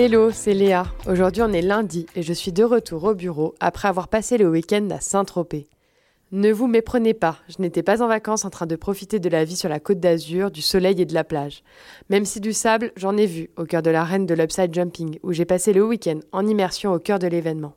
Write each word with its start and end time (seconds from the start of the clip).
Hello, 0.00 0.30
c'est 0.30 0.54
Léa. 0.54 0.86
Aujourd'hui 1.08 1.42
on 1.42 1.52
est 1.52 1.60
lundi 1.60 2.06
et 2.14 2.22
je 2.22 2.32
suis 2.32 2.52
de 2.52 2.62
retour 2.62 3.02
au 3.02 3.14
bureau 3.16 3.56
après 3.58 3.88
avoir 3.88 4.06
passé 4.06 4.38
le 4.38 4.48
week-end 4.48 4.88
à 4.92 5.00
Saint-Tropez. 5.00 5.66
Ne 6.30 6.52
vous 6.52 6.68
méprenez 6.68 7.14
pas, 7.14 7.38
je 7.48 7.60
n'étais 7.60 7.82
pas 7.82 8.00
en 8.00 8.06
vacances 8.06 8.44
en 8.44 8.50
train 8.50 8.66
de 8.66 8.76
profiter 8.76 9.18
de 9.18 9.28
la 9.28 9.42
vie 9.42 9.56
sur 9.56 9.68
la 9.68 9.80
côte 9.80 9.98
d'Azur, 9.98 10.52
du 10.52 10.62
soleil 10.62 11.02
et 11.02 11.04
de 11.04 11.14
la 11.14 11.24
plage. 11.24 11.64
Même 12.10 12.26
si 12.26 12.38
du 12.38 12.52
sable, 12.52 12.92
j'en 12.94 13.16
ai 13.16 13.26
vu 13.26 13.50
au 13.56 13.64
cœur 13.64 13.82
de 13.82 13.90
l'arène 13.90 14.24
de 14.24 14.34
l'Upside 14.34 14.72
Jumping, 14.72 15.18
où 15.24 15.32
j'ai 15.32 15.44
passé 15.44 15.72
le 15.72 15.84
week-end 15.84 16.20
en 16.30 16.46
immersion 16.46 16.92
au 16.92 17.00
cœur 17.00 17.18
de 17.18 17.26
l'événement. 17.26 17.74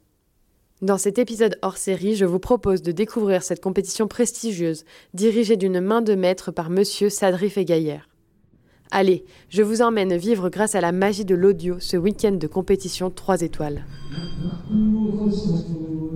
Dans 0.84 1.00
cet 1.00 1.18
épisode 1.18 1.58
hors 1.64 1.78
série, 1.78 2.16
je 2.16 2.26
vous 2.26 2.38
propose 2.38 2.84
de 2.84 2.92
découvrir 2.92 3.42
cette 3.42 3.64
compétition 3.64 4.08
prestigieuse, 4.08 4.86
dirigée 5.16 5.58
d'une 5.58 5.82
main 5.82 6.04
de 6.04 6.14
maître 6.14 6.52
par 6.52 6.70
monsieur 6.70 7.10
Sadri 7.10 7.50
Fegaillère. 7.50 8.11
Allez, 8.94 9.24
je 9.48 9.64
vous 9.64 9.82
emmène 9.82 10.18
vivre 10.18 10.50
grâce 10.50 10.76
à 10.76 10.82
la 10.82 10.92
magie 10.92 11.24
de 11.24 11.34
l'audio 11.34 11.78
ce 11.80 11.96
week-end 11.96 12.34
de 12.34 12.46
compétition 12.46 13.10
3 13.10 13.42
étoiles. 13.42 13.86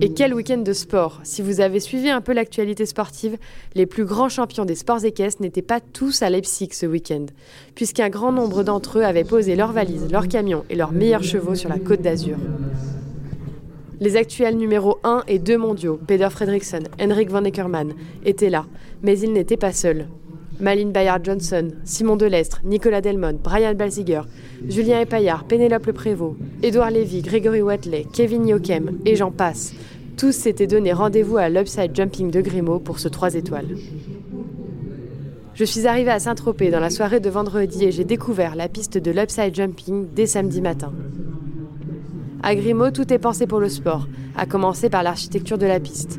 Et 0.02 0.12
quel 0.12 0.34
week-end 0.34 0.58
de 0.58 0.74
sport 0.74 1.20
Si 1.22 1.40
vous 1.40 1.62
avez 1.62 1.80
suivi 1.80 2.10
un 2.10 2.20
peu 2.20 2.34
l'actualité 2.34 2.84
sportive, 2.84 3.38
les 3.74 3.86
plus 3.86 4.04
grands 4.04 4.28
champions 4.28 4.66
des 4.66 4.74
sports 4.74 5.06
équestres 5.06 5.40
n'étaient 5.40 5.62
pas 5.62 5.80
tous 5.80 6.20
à 6.20 6.28
Leipzig 6.28 6.68
ce 6.72 6.84
week-end, 6.84 7.24
puisqu'un 7.74 8.10
grand 8.10 8.30
nombre 8.30 8.62
d'entre 8.62 8.98
eux 8.98 9.04
avaient 9.04 9.24
posé 9.24 9.56
leurs 9.56 9.72
valises, 9.72 10.10
leurs 10.10 10.28
camions 10.28 10.66
et 10.68 10.76
leurs 10.76 10.92
meilleurs 10.92 11.24
chevaux 11.24 11.54
sur 11.54 11.70
la 11.70 11.78
côte 11.78 12.02
d'Azur. 12.02 12.36
Les 14.00 14.16
actuels 14.16 14.58
numéros 14.58 14.98
1 15.02 15.22
et 15.28 15.38
2 15.38 15.56
mondiaux, 15.56 15.98
Peter 16.06 16.28
Fredriksson, 16.28 16.82
Henrik 17.00 17.30
van 17.30 17.44
Eckermann, 17.44 17.94
étaient 18.26 18.50
là, 18.50 18.66
mais 19.02 19.18
ils 19.18 19.32
n'étaient 19.32 19.56
pas 19.56 19.72
seuls. 19.72 20.08
Malin 20.58 20.90
Bayard 20.90 21.24
Johnson, 21.24 21.68
Simon 21.84 22.16
Delestre, 22.16 22.60
Nicolas 22.64 23.00
Delmont, 23.00 23.38
Brian 23.42 23.74
Balziger, 23.74 24.22
Julien 24.68 25.00
Epaillard, 25.00 25.44
Pénélope 25.44 25.86
Le 25.86 25.92
Prévost, 25.92 26.36
Édouard 26.62 26.90
Lévy, 26.90 27.20
Grégory 27.22 27.62
Watley, 27.62 28.06
Kevin 28.12 28.46
Yokem 28.46 28.98
et 29.04 29.16
j'en 29.16 29.30
passe. 29.30 29.74
Tous 30.16 30.32
s'étaient 30.32 30.66
donné 30.66 30.92
rendez-vous 30.92 31.36
à 31.36 31.50
l'Upside 31.50 31.94
Jumping 31.94 32.30
de 32.30 32.40
Grimaud 32.40 32.78
pour 32.78 32.98
ce 32.98 33.08
3 33.08 33.34
étoiles. 33.34 33.76
Je 35.52 35.64
suis 35.64 35.86
arrivée 35.86 36.10
à 36.10 36.18
Saint-Tropez 36.18 36.70
dans 36.70 36.80
la 36.80 36.90
soirée 36.90 37.20
de 37.20 37.30
vendredi 37.30 37.84
et 37.84 37.92
j'ai 37.92 38.04
découvert 38.04 38.56
la 38.56 38.68
piste 38.68 38.98
de 38.98 39.10
l'Upside 39.10 39.54
Jumping 39.54 40.06
dès 40.14 40.26
samedi 40.26 40.62
matin. 40.62 40.92
À 42.42 42.54
Grimaud, 42.54 42.90
tout 42.92 43.12
est 43.12 43.18
pensé 43.18 43.46
pour 43.46 43.60
le 43.60 43.68
sport, 43.68 44.06
à 44.36 44.46
commencer 44.46 44.88
par 44.88 45.02
l'architecture 45.02 45.58
de 45.58 45.66
la 45.66 45.80
piste. 45.80 46.18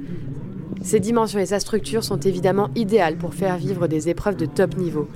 Ses 0.81 0.99
dimensions 0.99 1.39
et 1.39 1.45
sa 1.45 1.59
structure 1.59 2.03
sont 2.03 2.19
évidemment 2.19 2.69
idéales 2.75 3.17
pour 3.17 3.33
faire 3.33 3.57
vivre 3.57 3.87
des 3.87 4.09
épreuves 4.09 4.35
de 4.37 4.45
top 4.45 4.77
niveau. 4.77 5.07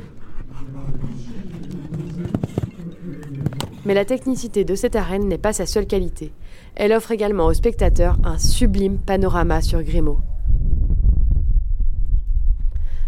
Mais 3.86 3.94
la 3.94 4.06
technicité 4.06 4.64
de 4.64 4.76
cette 4.76 4.95
arène 4.95 5.28
n'est 5.28 5.38
pas 5.38 5.54
sa 5.54 5.66
seule 5.66 5.88
qualité. 5.88 6.32
Elle 6.76 6.94
offre 6.94 7.12
également 7.12 7.45
aux 7.45 7.54
spectateurs 7.54 8.17
un 8.23 8.38
sublime 8.38 9.00
panorama 9.00 9.62
sur 9.62 9.82
Grimaud. 9.82 10.20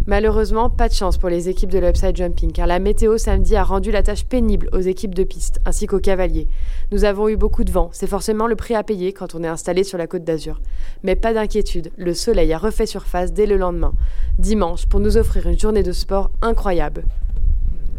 Malheureusement, 0.06 0.70
pas 0.70 0.90
de 0.90 0.94
chance 0.94 1.18
pour 1.18 1.30
les 1.30 1.48
équipes 1.48 1.69
de 1.69 1.80
l'Upside 1.80 2.18
Jumping, 2.18 2.52
car 2.52 2.68
la 2.68 2.80
météo 2.80 3.18
samedi 3.18 3.56
a 3.56 3.64
rendu 3.64 3.90
la 3.90 4.03
tâche 4.03 4.25
pénible 4.25 4.68
aux 4.74 4.81
équipes 4.81 5.16
de 5.16 5.24
piste, 5.24 5.62
ainsi 5.66 5.88
qu'aux 5.88 6.00
cavaliers. 6.00 6.50
Nous 6.91 7.06
avons 7.06 7.30
eu 7.30 7.38
beaucoup 7.38 7.64
de 7.64 7.72
vent, 7.72 7.90
c'est 7.94 8.08
forcément 8.08 8.47
le 8.47 8.58
prix 8.58 8.75
à 8.75 8.84
payer 8.84 9.14
quand 9.14 9.34
on 9.34 9.46
est 9.46 9.47
installé 9.47 9.86
sur 9.86 9.97
la 9.97 10.08
côte 10.08 10.25
d'Azur. 10.25 10.59
Mais 11.03 11.16
pas 11.16 11.34
d'inquiétude, 11.34 11.91
le 11.96 12.14
soleil 12.14 12.52
a 12.52 12.58
refait 12.58 12.86
surface 12.86 13.31
dès 13.31 13.46
le 13.46 13.56
lendemain, 13.56 13.94
dimanche, 14.40 14.88
pour 14.88 15.00
nous 15.00 15.16
offrir 15.16 15.47
une 15.47 15.58
journée 15.58 15.84
de 15.84 15.94
sport 15.94 16.31
incroyable. 16.41 17.06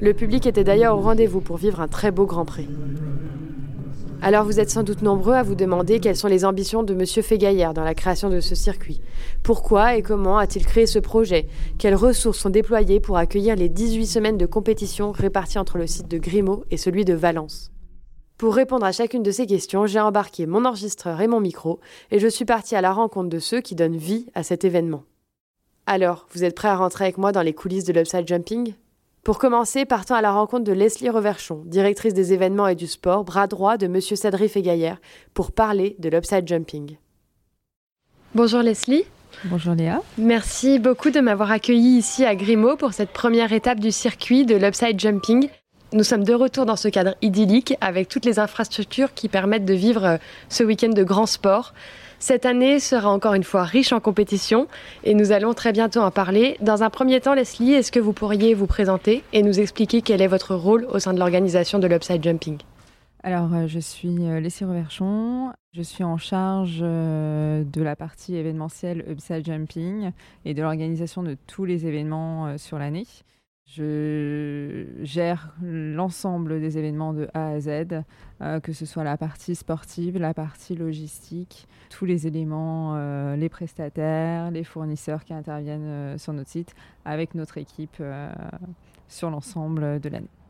Le 0.00 0.12
public 0.12 0.47
était 0.47 0.65
d'ailleurs 0.65 0.99
au 0.99 1.00
rendez-vous 1.00 1.41
pour 1.41 1.56
vivre 1.56 1.81
un 1.81 1.88
très 1.88 2.10
beau 2.10 2.27
Grand 2.27 2.44
Prix. 2.44 2.69
Alors 4.22 4.44
vous 4.44 4.59
êtes 4.59 4.71
sans 4.71 4.82
doute 4.82 5.03
nombreux 5.03 5.34
à 5.34 5.43
vous 5.43 5.55
demander 5.55 6.00
quelles 6.00 6.16
sont 6.16 6.28
les 6.28 6.44
ambitions 6.44 6.82
de 6.82 6.94
M. 6.94 7.06
Fégaillère 7.06 7.75
dans 7.75 7.84
la 7.84 7.94
création 7.94 8.31
de 8.31 8.41
ce 8.41 8.54
circuit. 8.54 9.03
Pourquoi 9.43 9.97
et 9.97 10.03
comment 10.03 10.38
a-t-il 10.38 10.65
créé 10.65 10.87
ce 10.87 10.99
projet? 10.99 11.47
Quelles 11.78 11.94
ressources 11.94 12.38
sont 12.38 12.50
déployées 12.50 13.00
pour 13.00 13.19
accueillir 13.19 13.54
les 13.54 13.69
18 13.69 14.06
semaines 14.06 14.38
de 14.38 14.47
compétition 14.47 15.12
réparties 15.12 15.59
entre 15.59 15.78
le 15.78 15.87
site 15.87 16.09
de 16.09 16.19
Grimaud 16.19 16.65
et 16.71 16.77
celui 16.77 17.04
de 17.04 17.15
Valence? 17.15 17.71
Pour 18.37 18.54
répondre 18.54 18.87
à 18.87 18.93
chacune 18.93 19.22
de 19.22 19.31
ces 19.31 19.47
questions, 19.47 19.87
j'ai 19.87 20.00
embarqué 20.00 20.47
mon 20.47 20.65
enregistreur 20.65 21.21
et 21.21 21.28
mon 21.28 21.41
micro 21.41 21.81
et 22.10 22.19
je 22.19 22.28
suis 22.28 22.47
partie 22.47 22.75
à 22.75 22.81
la 22.81 22.93
rencontre 22.93 23.28
de 23.28 23.38
ceux 23.38 23.60
qui 23.60 23.75
donnent 23.75 23.97
vie 23.97 24.27
à 24.34 24.43
cet 24.43 24.65
événement. 24.65 25.04
Alors, 25.87 26.27
vous 26.33 26.44
êtes 26.44 26.56
prêts 26.56 26.69
à 26.69 26.77
rentrer 26.77 27.04
avec 27.04 27.19
moi 27.19 27.31
dans 27.31 27.43
les 27.43 27.53
coulisses 27.53 27.84
de 27.84 27.93
l'Upside 27.93 28.27
Jumping? 28.27 28.75
Pour 29.24 29.38
commencer, 29.38 29.86
partons 29.86 30.14
à 30.14 30.20
la 30.20 30.32
rencontre 30.32 30.64
de 30.64 30.72
Leslie 30.72 31.08
Reverchon, 31.08 31.62
directrice 31.64 32.12
des 32.12 32.34
événements 32.34 32.68
et 32.68 32.74
du 32.74 32.86
sport, 32.86 33.24
bras 33.24 33.46
droit 33.46 33.78
de 33.78 33.86
M. 33.86 34.00
Sadri 34.00 34.50
Fegaillère, 34.50 34.98
pour 35.32 35.52
parler 35.52 35.96
de 35.98 36.10
l'upside 36.10 36.46
jumping. 36.46 36.98
Bonjour 38.34 38.60
Leslie. 38.60 39.04
Bonjour 39.46 39.74
Léa. 39.74 40.02
Merci 40.18 40.78
beaucoup 40.78 41.10
de 41.10 41.20
m'avoir 41.20 41.50
accueilli 41.50 41.96
ici 41.96 42.26
à 42.26 42.36
Grimaud 42.36 42.76
pour 42.76 42.92
cette 42.92 43.10
première 43.10 43.54
étape 43.54 43.80
du 43.80 43.92
circuit 43.92 44.44
de 44.44 44.56
l'upside 44.56 45.00
jumping. 45.00 45.48
Nous 45.94 46.04
sommes 46.04 46.24
de 46.24 46.34
retour 46.34 46.66
dans 46.66 46.76
ce 46.76 46.88
cadre 46.88 47.14
idyllique 47.22 47.74
avec 47.80 48.08
toutes 48.08 48.26
les 48.26 48.38
infrastructures 48.38 49.14
qui 49.14 49.28
permettent 49.28 49.64
de 49.64 49.74
vivre 49.74 50.04
euh, 50.04 50.16
ce 50.50 50.64
week-end 50.64 50.91
de 50.91 51.02
grand 51.02 51.26
sport. 51.26 51.72
Cette 52.26 52.46
année 52.46 52.80
sera 52.80 53.10
encore 53.10 53.34
une 53.34 53.44
fois 53.44 53.64
riche 53.64 53.92
en 53.92 54.00
compétition 54.00 54.66
et 55.02 55.12
nous 55.12 55.30
allons 55.30 55.52
très 55.52 55.72
bientôt 55.72 56.00
en 56.00 56.10
parler. 56.10 56.56
Dans 56.62 56.82
un 56.82 56.88
premier 56.88 57.20
temps, 57.20 57.34
Leslie, 57.34 57.74
est-ce 57.74 57.92
que 57.92 58.00
vous 58.00 58.14
pourriez 58.14 58.54
vous 58.54 58.66
présenter 58.66 59.22
et 59.34 59.42
nous 59.42 59.60
expliquer 59.60 60.00
quel 60.00 60.22
est 60.22 60.26
votre 60.26 60.54
rôle 60.54 60.86
au 60.86 60.98
sein 60.98 61.12
de 61.12 61.18
l'organisation 61.18 61.78
de 61.78 61.86
l'Upside 61.86 62.24
Jumping? 62.24 62.56
Alors, 63.22 63.52
euh, 63.52 63.66
je 63.66 63.78
suis 63.78 64.26
euh, 64.26 64.40
Leslie 64.40 64.64
Reverchon. 64.64 65.52
Je 65.74 65.82
suis 65.82 66.02
en 66.02 66.16
charge 66.16 66.78
euh, 66.80 67.62
de 67.62 67.82
la 67.82 67.94
partie 67.94 68.36
événementielle 68.36 69.04
Upside 69.06 69.44
Jumping 69.44 70.10
et 70.46 70.54
de 70.54 70.62
l'organisation 70.62 71.22
de 71.22 71.36
tous 71.46 71.66
les 71.66 71.86
événements 71.86 72.56
sur 72.56 72.78
l'année. 72.78 73.06
Je 73.66 74.84
gère 75.02 75.54
l'ensemble 75.62 76.60
des 76.60 76.76
événements 76.76 77.14
de 77.14 77.28
A 77.32 77.48
à 77.48 77.60
Z, 77.60 78.02
euh, 78.42 78.60
que 78.60 78.72
ce 78.75 78.84
soit 78.84 79.04
la 79.04 79.16
partie 79.16 79.54
sportive, 79.54 80.19
la 80.19 80.34
partie 80.34 80.75
logistique, 80.75 81.66
tous 81.88 82.04
les 82.04 82.26
éléments, 82.26 82.94
euh, 82.97 83.36
les 83.36 83.48
prestataires, 83.48 84.50
les 84.50 84.64
fournisseurs 84.64 85.24
qui 85.24 85.32
interviennent 85.32 85.82
euh, 85.82 86.19
sur 86.19 86.34
notre 86.34 86.50
site, 86.50 86.74
avec 87.06 87.34
notre 87.34 87.56
équipe 87.56 88.03
sur 89.08 89.30
l'ensemble 89.30 89.98
de 89.98 90.08
l'année. 90.10 90.44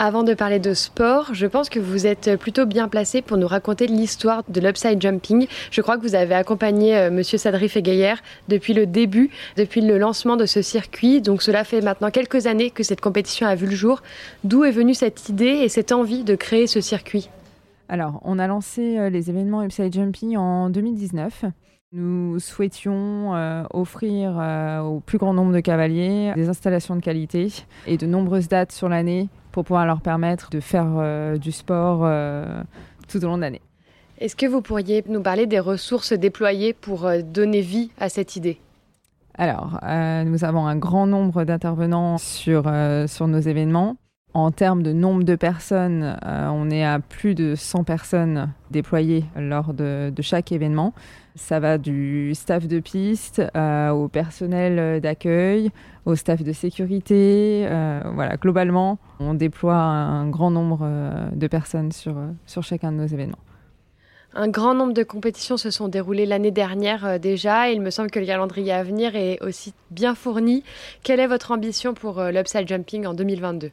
Avant 0.00 0.24
de 0.24 0.34
parler 0.34 0.58
de 0.58 0.74
sport, 0.74 1.34
je 1.34 1.46
pense 1.46 1.68
que 1.68 1.78
vous 1.78 2.04
êtes 2.04 2.36
plutôt 2.36 2.66
bien 2.66 2.88
placé 2.88 3.22
pour 3.22 3.36
nous 3.36 3.46
raconter 3.46 3.86
l'histoire 3.86 4.42
de 4.48 4.60
l'upside 4.60 5.00
jumping. 5.00 5.46
Je 5.70 5.80
crois 5.82 5.96
que 5.96 6.02
vous 6.02 6.16
avez 6.16 6.34
accompagné 6.34 6.96
euh, 6.96 7.10
Monsieur 7.12 7.38
Sadri 7.38 7.68
Fegayer 7.68 8.14
depuis 8.48 8.74
le 8.74 8.86
début, 8.86 9.30
depuis 9.56 9.82
le 9.82 9.96
lancement 9.96 10.36
de 10.36 10.46
ce 10.46 10.62
circuit. 10.62 11.20
Donc 11.20 11.42
cela 11.42 11.62
fait 11.62 11.80
maintenant 11.80 12.10
quelques 12.10 12.48
années 12.48 12.70
que 12.70 12.82
cette 12.82 13.00
compétition 13.00 13.46
a 13.46 13.54
vu 13.54 13.66
le 13.66 13.76
jour. 13.76 14.02
D'où 14.42 14.64
est 14.64 14.72
venue 14.72 14.94
cette 14.94 15.28
idée 15.28 15.60
et 15.62 15.68
cette 15.68 15.92
envie 15.92 16.24
de 16.24 16.34
créer 16.34 16.66
ce 16.66 16.80
circuit? 16.80 17.30
Alors, 17.88 18.20
on 18.24 18.40
a 18.40 18.48
lancé 18.48 18.98
euh, 18.98 19.10
les 19.10 19.30
événements 19.30 19.62
upside 19.62 19.94
jumping 19.94 20.36
en 20.36 20.70
2019. 20.70 21.44
Nous 21.92 22.40
souhaitions 22.40 23.36
euh, 23.36 23.62
offrir 23.72 24.42
au 24.84 24.98
plus 24.98 25.18
grand 25.18 25.32
nombre 25.32 25.52
de 25.52 25.60
cavaliers 25.60 26.32
des 26.34 26.48
installations 26.48 26.96
de 26.96 27.00
qualité 27.00 27.52
et 27.86 27.96
de 27.96 28.06
nombreuses 28.06 28.48
dates 28.48 28.72
sur 28.72 28.88
l'année 28.88 29.28
pour 29.54 29.64
pouvoir 29.64 29.86
leur 29.86 30.00
permettre 30.00 30.50
de 30.50 30.58
faire 30.58 30.88
euh, 30.98 31.38
du 31.38 31.52
sport 31.52 32.00
euh, 32.02 32.60
tout 33.06 33.24
au 33.24 33.28
long 33.28 33.36
de 33.36 33.42
l'année. 33.42 33.60
Est-ce 34.18 34.34
que 34.34 34.46
vous 34.46 34.60
pourriez 34.60 35.04
nous 35.06 35.22
parler 35.22 35.46
des 35.46 35.60
ressources 35.60 36.12
déployées 36.12 36.72
pour 36.72 37.06
euh, 37.06 37.22
donner 37.22 37.60
vie 37.60 37.92
à 38.00 38.08
cette 38.08 38.34
idée? 38.34 38.58
Alors, 39.38 39.80
nous 40.26 40.44
avons 40.44 40.66
un 40.66 40.76
grand 40.76 41.08
nombre 41.08 41.42
d'intervenants 41.42 42.18
sur, 42.18 42.72
sur 43.08 43.26
nos 43.26 43.40
événements. 43.40 43.96
En 44.36 44.50
termes 44.50 44.82
de 44.82 44.92
nombre 44.92 45.22
de 45.22 45.36
personnes, 45.36 46.18
on 46.24 46.68
est 46.68 46.84
à 46.84 46.98
plus 46.98 47.36
de 47.36 47.54
100 47.54 47.84
personnes 47.84 48.52
déployées 48.72 49.24
lors 49.36 49.72
de, 49.72 50.12
chaque 50.22 50.50
événement. 50.50 50.92
Ça 51.36 51.60
va 51.60 51.78
du 51.78 52.34
staff 52.34 52.66
de 52.66 52.80
piste 52.80 53.40
euh, 53.56 53.90
au 53.90 54.08
personnel 54.08 55.00
d'accueil, 55.00 55.70
au 56.04 56.16
staff 56.16 56.42
de 56.42 56.52
sécurité. 56.52 57.64
Euh, 57.70 58.00
voilà, 58.12 58.36
globalement, 58.36 58.98
on 59.20 59.34
déploie 59.34 59.76
un 59.76 60.28
grand 60.28 60.50
nombre 60.50 60.80
euh, 60.82 61.28
de 61.32 61.46
personnes 61.46 61.92
sur, 61.92 62.16
sur 62.44 62.64
chacun 62.64 62.90
de 62.90 62.96
nos 62.96 63.06
événements. 63.06 63.38
Un 64.34 64.48
grand 64.48 64.74
nombre 64.74 64.94
de 64.94 65.04
compétitions 65.04 65.56
se 65.56 65.70
sont 65.70 65.86
déroulées 65.86 66.26
l'année 66.26 66.50
dernière 66.50 67.20
déjà. 67.20 67.70
il 67.70 67.80
me 67.80 67.90
semble 67.90 68.10
que 68.10 68.18
le 68.18 68.26
calendrier 68.26 68.72
à 68.72 68.82
venir 68.82 69.14
est 69.14 69.40
aussi 69.42 69.74
bien 69.92 70.16
fourni. 70.16 70.64
Quelle 71.04 71.20
est 71.20 71.28
votre 71.28 71.52
ambition 71.52 71.94
pour 71.94 72.20
l'Upside 72.20 72.66
Jumping 72.66 73.06
en 73.06 73.14
2022 73.14 73.70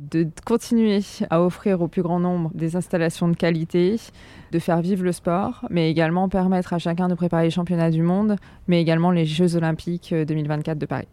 de 0.00 0.26
continuer 0.46 1.00
à 1.28 1.42
offrir 1.42 1.82
au 1.82 1.88
plus 1.88 2.02
grand 2.02 2.20
nombre 2.20 2.50
des 2.54 2.74
installations 2.74 3.28
de 3.28 3.36
qualité, 3.36 3.96
de 4.50 4.58
faire 4.58 4.80
vivre 4.80 5.04
le 5.04 5.12
sport, 5.12 5.66
mais 5.68 5.90
également 5.90 6.28
permettre 6.28 6.72
à 6.72 6.78
chacun 6.78 7.08
de 7.08 7.14
préparer 7.14 7.44
les 7.44 7.50
championnats 7.50 7.90
du 7.90 8.02
monde, 8.02 8.36
mais 8.66 8.80
également 8.80 9.10
les 9.10 9.26
Jeux 9.26 9.56
olympiques 9.56 10.14
2024 10.14 10.78
de 10.78 10.86
Paris. 10.86 11.08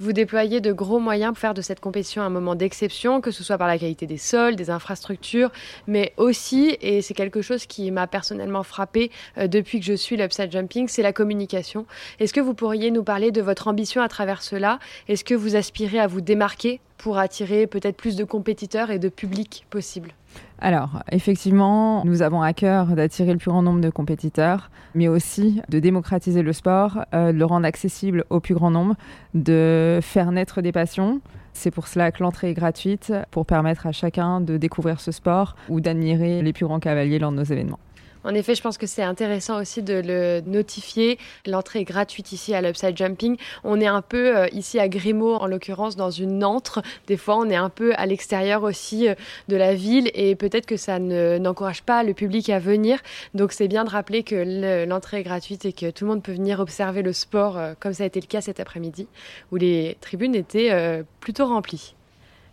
Vous 0.00 0.12
déployez 0.12 0.60
de 0.60 0.72
gros 0.72 1.00
moyens 1.00 1.32
pour 1.32 1.40
faire 1.40 1.54
de 1.54 1.60
cette 1.60 1.80
compétition 1.80 2.22
un 2.22 2.28
moment 2.30 2.54
d'exception, 2.54 3.20
que 3.20 3.32
ce 3.32 3.42
soit 3.42 3.58
par 3.58 3.66
la 3.66 3.78
qualité 3.78 4.06
des 4.06 4.16
sols, 4.16 4.54
des 4.54 4.70
infrastructures, 4.70 5.50
mais 5.88 6.12
aussi, 6.16 6.76
et 6.80 7.02
c'est 7.02 7.14
quelque 7.14 7.42
chose 7.42 7.66
qui 7.66 7.90
m'a 7.90 8.06
personnellement 8.06 8.62
frappé 8.62 9.10
euh, 9.38 9.48
depuis 9.48 9.80
que 9.80 9.86
je 9.86 9.94
suis 9.94 10.16
l'upside 10.16 10.52
jumping, 10.52 10.86
c'est 10.86 11.02
la 11.02 11.12
communication. 11.12 11.84
Est-ce 12.20 12.32
que 12.32 12.40
vous 12.40 12.54
pourriez 12.54 12.92
nous 12.92 13.02
parler 13.02 13.32
de 13.32 13.42
votre 13.42 13.66
ambition 13.66 14.00
à 14.00 14.06
travers 14.06 14.40
cela? 14.40 14.78
Est-ce 15.08 15.24
que 15.24 15.34
vous 15.34 15.56
aspirez 15.56 15.98
à 15.98 16.06
vous 16.06 16.20
démarquer 16.20 16.80
pour 16.96 17.18
attirer 17.18 17.66
peut-être 17.66 17.96
plus 17.96 18.14
de 18.14 18.22
compétiteurs 18.22 18.92
et 18.92 19.00
de 19.00 19.08
public 19.08 19.66
possible? 19.68 20.12
Alors, 20.60 21.02
effectivement, 21.12 22.04
nous 22.04 22.22
avons 22.22 22.42
à 22.42 22.52
cœur 22.52 22.86
d'attirer 22.88 23.32
le 23.32 23.38
plus 23.38 23.50
grand 23.50 23.62
nombre 23.62 23.80
de 23.80 23.90
compétiteurs, 23.90 24.70
mais 24.94 25.06
aussi 25.06 25.60
de 25.68 25.78
démocratiser 25.78 26.42
le 26.42 26.52
sport, 26.52 27.04
euh, 27.14 27.32
de 27.32 27.38
le 27.38 27.44
rendre 27.44 27.66
accessible 27.66 28.24
au 28.30 28.40
plus 28.40 28.54
grand 28.54 28.70
nombre, 28.70 28.96
de 29.34 30.00
faire 30.02 30.32
naître 30.32 30.60
des 30.60 30.72
passions. 30.72 31.20
C'est 31.52 31.70
pour 31.70 31.86
cela 31.86 32.10
que 32.10 32.22
l'entrée 32.22 32.50
est 32.50 32.54
gratuite, 32.54 33.12
pour 33.30 33.46
permettre 33.46 33.86
à 33.86 33.92
chacun 33.92 34.40
de 34.40 34.56
découvrir 34.56 35.00
ce 35.00 35.12
sport 35.12 35.54
ou 35.68 35.80
d'admirer 35.80 36.42
les 36.42 36.52
plus 36.52 36.66
grands 36.66 36.80
cavaliers 36.80 37.18
lors 37.18 37.30
de 37.30 37.36
nos 37.36 37.44
événements. 37.44 37.80
En 38.24 38.34
effet, 38.34 38.54
je 38.54 38.62
pense 38.62 38.78
que 38.78 38.86
c'est 38.86 39.02
intéressant 39.02 39.60
aussi 39.60 39.82
de 39.82 39.94
le 39.94 40.42
notifier. 40.46 41.18
L'entrée 41.46 41.80
est 41.80 41.84
gratuite 41.84 42.32
ici 42.32 42.54
à 42.54 42.60
l'Upside 42.60 42.96
Jumping. 42.96 43.36
On 43.64 43.80
est 43.80 43.86
un 43.86 44.02
peu 44.02 44.36
euh, 44.36 44.46
ici 44.52 44.78
à 44.78 44.88
Grimaud, 44.88 45.34
en 45.36 45.46
l'occurrence, 45.46 45.96
dans 45.96 46.10
une 46.10 46.44
antre. 46.44 46.82
Des 47.06 47.16
fois, 47.16 47.36
on 47.36 47.48
est 47.48 47.56
un 47.56 47.70
peu 47.70 47.92
à 47.96 48.06
l'extérieur 48.06 48.64
aussi 48.64 49.08
euh, 49.08 49.14
de 49.48 49.56
la 49.56 49.74
ville 49.74 50.10
et 50.14 50.34
peut-être 50.34 50.66
que 50.66 50.76
ça 50.76 50.98
n'encourage 50.98 51.82
pas 51.82 52.02
le 52.02 52.14
public 52.14 52.50
à 52.50 52.58
venir. 52.58 52.98
Donc, 53.34 53.52
c'est 53.52 53.68
bien 53.68 53.84
de 53.84 53.90
rappeler 53.90 54.22
que 54.22 54.84
l'entrée 54.86 55.20
est 55.20 55.24
gratuite 55.24 55.64
et 55.64 55.72
que 55.72 55.90
tout 55.90 56.04
le 56.04 56.10
monde 56.10 56.22
peut 56.22 56.32
venir 56.32 56.60
observer 56.60 57.02
le 57.02 57.12
sport, 57.12 57.56
euh, 57.56 57.74
comme 57.78 57.92
ça 57.92 58.02
a 58.02 58.06
été 58.06 58.20
le 58.20 58.26
cas 58.26 58.40
cet 58.40 58.60
après-midi, 58.60 59.06
où 59.52 59.56
les 59.56 59.96
tribunes 60.00 60.34
étaient 60.34 61.04
plutôt 61.20 61.46
remplies. 61.46 61.94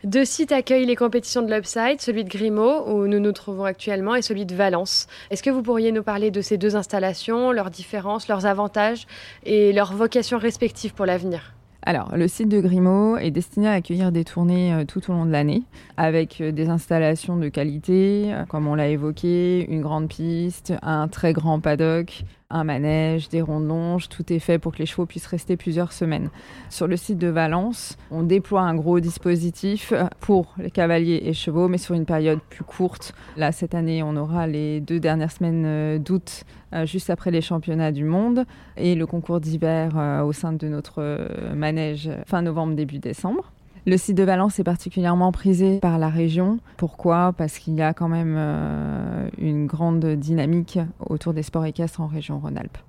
Deux 0.06 0.24
sites 0.24 0.52
accueillent 0.52 0.86
les 0.86 0.96
compétitions 0.96 1.42
de 1.42 1.52
l'Upside, 1.52 2.00
celui 2.00 2.24
de 2.24 2.30
Grimaud, 2.30 2.88
où 2.88 3.08
nous 3.08 3.20
nous 3.20 3.32
trouvons 3.32 3.64
actuellement, 3.64 4.14
et 4.14 4.22
celui 4.22 4.46
de 4.46 4.54
Valence. 4.54 5.08
Est-ce 5.32 5.42
que 5.42 5.50
vous 5.50 5.64
pourriez 5.64 5.92
nous 5.92 6.04
parler 6.04 6.30
de 6.30 6.42
ces 6.42 6.60
deux 6.60 6.76
installations, 6.76 7.52
leurs 7.52 7.72
différences, 7.72 8.28
leurs 8.28 8.46
avantages 8.46 9.08
et 9.46 9.74
leurs 9.74 9.94
vocations 9.94 10.38
respectives 10.38 10.94
pour 10.94 11.08
l'avenir? 11.08 11.56
Alors, 11.88 12.16
le 12.16 12.28
site 12.28 12.50
de 12.50 12.62
Grimaud 12.62 13.18
est 13.18 13.32
destiné 13.32 13.68
à 13.68 13.74
accueillir 13.74 14.12
des 14.12 14.24
tournées 14.24 14.74
euh, 14.74 14.86
tout 14.86 15.02
au 15.10 15.14
long 15.14 15.26
de 15.26 15.32
l'année, 15.32 15.64
avec 15.98 16.40
euh, 16.40 16.52
des 16.52 16.70
installations 16.70 17.38
de 17.38 17.48
qualité, 17.50 18.26
euh, 18.28 18.46
comme 18.46 18.68
on 18.68 18.76
l'a 18.76 18.88
évoqué, 18.88 19.66
une 19.70 19.82
grande 19.82 20.08
piste, 20.08 20.74
un 20.84 21.08
très 21.08 21.34
grand 21.34 21.60
paddock, 21.60 22.26
un 22.50 22.64
manège, 22.64 23.30
des 23.30 23.42
rondonges, 23.42 24.08
tout 24.10 24.32
est 24.32 24.40
fait 24.40 24.60
pour 24.60 24.74
que 24.74 24.80
les 24.80 24.86
chevaux 24.86 25.06
puissent 25.06 25.26
rester 25.26 25.58
plusieurs 25.58 25.92
semaines. 25.92 26.30
Sur 26.70 26.88
le 26.88 26.96
site 26.96 27.18
de 27.18 27.28
Valence, 27.28 27.98
on 28.12 28.24
déploie 28.24 28.62
un 28.62 28.76
gros 28.76 29.00
dispositif 29.00 29.94
pour 30.20 30.54
les 30.58 30.72
cavaliers 30.72 31.22
et 31.26 31.34
chevaux, 31.34 31.68
mais 31.68 31.78
sur 31.78 31.96
une 31.96 32.06
période 32.06 32.40
plus 32.50 32.64
courte. 32.64 33.14
Là, 33.36 33.52
cette 33.52 33.74
année, 33.76 34.04
on 34.04 34.16
aura 34.16 34.48
les 34.48 34.80
deux 34.80 35.00
dernières 35.00 35.32
semaines 35.32 35.64
euh, 35.66 35.98
d'août, 35.98 36.44
euh, 36.74 36.86
juste 36.86 37.10
après 37.10 37.32
les 37.32 37.42
championnats 37.42 37.92
du 37.92 38.04
monde, 38.04 38.46
et 38.78 38.96
le 38.96 39.06
concours 39.08 39.40
d'hiver 39.40 39.94
euh, 39.98 40.22
au 40.22 40.32
sein 40.32 40.54
de 40.54 40.68
notre 40.68 41.28
manège 41.56 42.10
fin 42.26 42.42
novembre, 42.42 42.76
début 42.76 43.00
décembre. 43.00 43.52
Le 43.88 43.98
site 43.98 44.18
de 44.18 44.24
Valence 44.24 44.58
est 44.58 44.64
particulièrement 44.64 45.32
prisé 45.32 45.80
par 45.80 46.00
la 46.00 46.10
région. 46.10 46.58
Pourquoi? 46.78 47.34
Parce 47.38 47.60
qu'il 47.60 47.76
y 47.76 47.84
a 47.84 47.94
quand 47.94 48.08
même 48.08 48.36
euh, 48.36 49.30
une 49.38 49.68
grande 49.68 50.04
dynamique 50.04 50.80
autour 51.08 51.36
des 51.36 51.44
sports 51.44 51.66
équestres 51.66 52.02
en 52.02 52.08
région 52.08 52.40
Rhône-Alpes. 52.40 52.80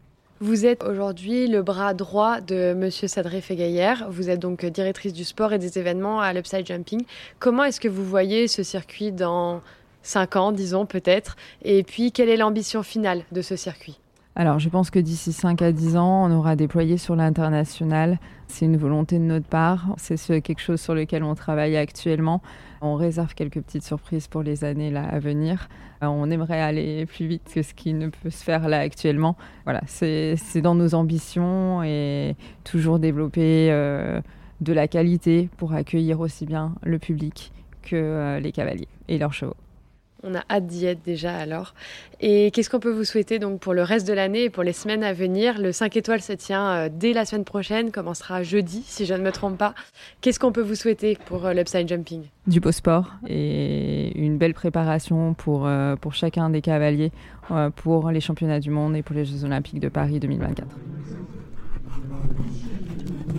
Vous 0.40 0.64
êtes 0.64 0.84
aujourd'hui 0.84 1.48
le 1.48 1.62
bras 1.62 1.92
droit 1.92 2.40
de 2.40 2.72
Monsieur 2.72 3.08
Sadré 3.08 3.42
Fegaillère. 3.42 4.06
Vous 4.10 4.30
êtes 4.30 4.40
donc 4.40 4.64
directrice 4.64 5.12
du 5.12 5.24
sport 5.24 5.52
et 5.52 5.58
des 5.58 5.78
événements 5.78 6.20
à 6.20 6.32
l'Upside 6.32 6.66
Jumping. 6.66 7.04
Comment 7.40 7.64
est-ce 7.64 7.80
que 7.80 7.88
vous 7.88 8.04
voyez 8.04 8.48
ce 8.48 8.62
circuit 8.62 9.12
dans 9.12 9.60
5 10.02 10.36
ans, 10.36 10.52
disons 10.52 10.86
peut-être? 10.86 11.36
Et 11.62 11.82
puis, 11.82 12.10
quelle 12.10 12.30
est 12.30 12.36
l'ambition 12.38 12.82
finale 12.82 13.22
de 13.32 13.42
ce 13.42 13.56
circuit? 13.56 13.98
Alors, 14.34 14.58
je 14.58 14.68
pense 14.68 14.90
que 14.90 14.98
d'ici 14.98 15.32
5 15.32 15.60
à 15.62 15.72
10 15.72 15.96
ans, 15.96 16.26
on 16.26 16.32
aura 16.34 16.56
déployé 16.56 16.98
sur 16.98 17.16
l'international. 17.16 18.18
C'est 18.48 18.64
une 18.66 18.76
volonté 18.76 19.18
de 19.18 19.24
notre 19.24 19.48
part. 19.48 19.94
C'est 19.96 20.40
quelque 20.40 20.60
chose 20.60 20.80
sur 20.80 20.94
lequel 20.94 21.22
on 21.22 21.34
travaille 21.34 21.76
actuellement. 21.76 22.42
On 22.80 22.94
réserve 22.94 23.34
quelques 23.34 23.60
petites 23.60 23.84
surprises 23.84 24.28
pour 24.28 24.42
les 24.42 24.64
années 24.64 24.94
à 24.96 25.18
venir. 25.18 25.68
Euh, 26.02 26.06
on 26.06 26.30
aimerait 26.30 26.60
aller 26.60 27.06
plus 27.06 27.26
vite 27.26 27.50
que 27.52 27.62
ce 27.62 27.74
qui 27.74 27.94
ne 27.94 28.08
peut 28.08 28.30
se 28.30 28.44
faire 28.44 28.68
là 28.68 28.80
actuellement. 28.80 29.36
Voilà, 29.64 29.80
c'est 29.86 30.60
dans 30.60 30.74
nos 30.74 30.94
ambitions 30.94 31.82
et 31.82 32.36
toujours 32.64 32.98
développer 32.98 33.68
euh, 33.70 34.20
de 34.60 34.72
la 34.72 34.88
qualité 34.88 35.48
pour 35.56 35.72
accueillir 35.72 36.20
aussi 36.20 36.46
bien 36.46 36.74
le 36.82 36.98
public 36.98 37.52
que 37.82 37.96
euh, 37.96 38.40
les 38.40 38.52
cavaliers 38.52 38.88
et 39.08 39.18
leurs 39.18 39.32
chevaux. 39.32 39.56
On 40.28 40.34
a 40.34 40.42
hâte 40.50 40.66
d'y 40.66 40.86
être 40.86 41.04
déjà 41.04 41.36
alors. 41.36 41.72
Et 42.20 42.50
qu'est-ce 42.50 42.68
qu'on 42.68 42.80
peut 42.80 42.90
vous 42.90 43.04
souhaiter 43.04 43.38
donc 43.38 43.60
pour 43.60 43.74
le 43.74 43.82
reste 43.82 44.08
de 44.08 44.12
l'année 44.12 44.44
et 44.44 44.50
pour 44.50 44.64
les 44.64 44.72
semaines 44.72 45.04
à 45.04 45.12
venir? 45.12 45.60
Le 45.60 45.70
5 45.70 45.96
étoiles 45.96 46.20
se 46.20 46.32
tient 46.32 46.68
euh, 46.68 46.88
dès 46.92 47.12
la 47.12 47.24
semaine 47.24 47.44
prochaine, 47.44 47.92
commencera 47.92 48.42
jeudi 48.42 48.82
si 48.84 49.06
je 49.06 49.14
ne 49.14 49.22
me 49.22 49.30
trompe 49.30 49.56
pas. 49.56 49.74
Qu'est-ce 50.20 50.40
qu'on 50.40 50.50
peut 50.50 50.62
vous 50.62 50.74
souhaiter 50.74 51.16
pour 51.26 51.46
euh, 51.46 51.52
l'upside 51.52 51.88
jumping? 51.88 52.22
Du 52.48 52.58
beau 52.58 52.72
sport 52.72 53.12
et 53.28 54.18
une 54.18 54.36
belle 54.36 54.54
préparation 54.54 55.34
pour, 55.34 55.66
euh, 55.66 55.94
pour 55.94 56.14
chacun 56.14 56.50
des 56.50 56.60
cavaliers 56.60 57.12
pour 57.76 58.10
les 58.10 58.20
championnats 58.20 58.58
du 58.58 58.70
monde 58.70 58.96
et 58.96 59.02
pour 59.02 59.14
les 59.14 59.24
Jeux 59.24 59.44
olympiques 59.44 59.78
de 59.78 59.88
Paris 59.88 60.18
2024. 60.18 60.66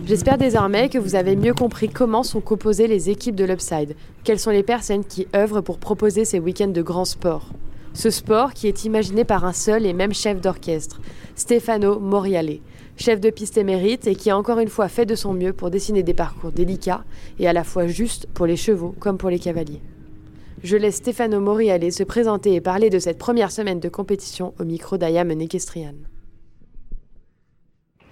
J'espère 0.08 0.38
désormais 0.38 0.88
que 0.88 0.98
vous 0.98 1.16
avez 1.16 1.36
mieux 1.36 1.54
compris 1.54 1.90
comment 1.90 2.24
sont 2.24 2.40
composées 2.40 2.88
les 2.88 3.10
équipes 3.10 3.36
de 3.36 3.44
l'Upside, 3.44 3.98
quelles 4.24 4.40
sont 4.40 4.52
les 4.52 4.64
personnes 4.64 5.04
qui 5.04 5.28
œuvrent 5.36 5.60
pour 5.60 5.80
proposer 5.80 6.24
ces 6.24 6.40
week-ends 6.40 6.70
de 6.70 6.82
grand 6.82 7.04
sport. 7.04 7.50
Ce 7.94 8.10
sport 8.10 8.54
qui 8.54 8.70
est 8.70 8.86
imaginé 8.86 9.26
par 9.26 9.44
un 9.44 9.52
seul 9.52 9.86
et 9.86 9.92
même 9.92 10.14
chef 10.14 10.40
d'orchestre, 10.40 11.02
Stefano 11.36 12.00
Moriale, 12.00 12.60
chef 12.96 13.20
de 13.20 13.30
piste 13.30 13.58
émérite 13.58 14.08
et 14.08 14.16
qui 14.16 14.30
a 14.30 14.38
encore 14.38 14.60
une 14.60 14.70
fois 14.70 14.88
fait 14.88 15.06
de 15.06 15.14
son 15.14 15.34
mieux 15.34 15.52
pour 15.52 15.72
dessiner 15.72 16.04
des 16.04 16.14
parcours 16.14 16.54
délicats 16.54 17.04
et 17.38 17.50
à 17.50 17.52
la 17.52 17.66
fois 17.66 17.88
justes 17.88 18.28
pour 18.34 18.46
les 18.46 18.56
chevaux 18.56 18.96
comme 19.02 19.18
pour 19.18 19.30
les 19.30 19.40
cavaliers. 19.40 19.82
Je 20.64 20.78
laisse 20.78 20.96
Stefano 20.96 21.42
Moriale 21.42 21.92
se 21.92 22.04
présenter 22.04 22.54
et 22.54 22.62
parler 22.62 22.90
de 22.90 23.00
cette 23.00 23.18
première 23.18 23.52
semaine 23.52 23.82
de 23.82 23.90
compétition 23.90 24.54
au 24.58 24.64
micro 24.64 24.96
d'Ayam 24.98 25.34
Nekestrian. 25.34 25.96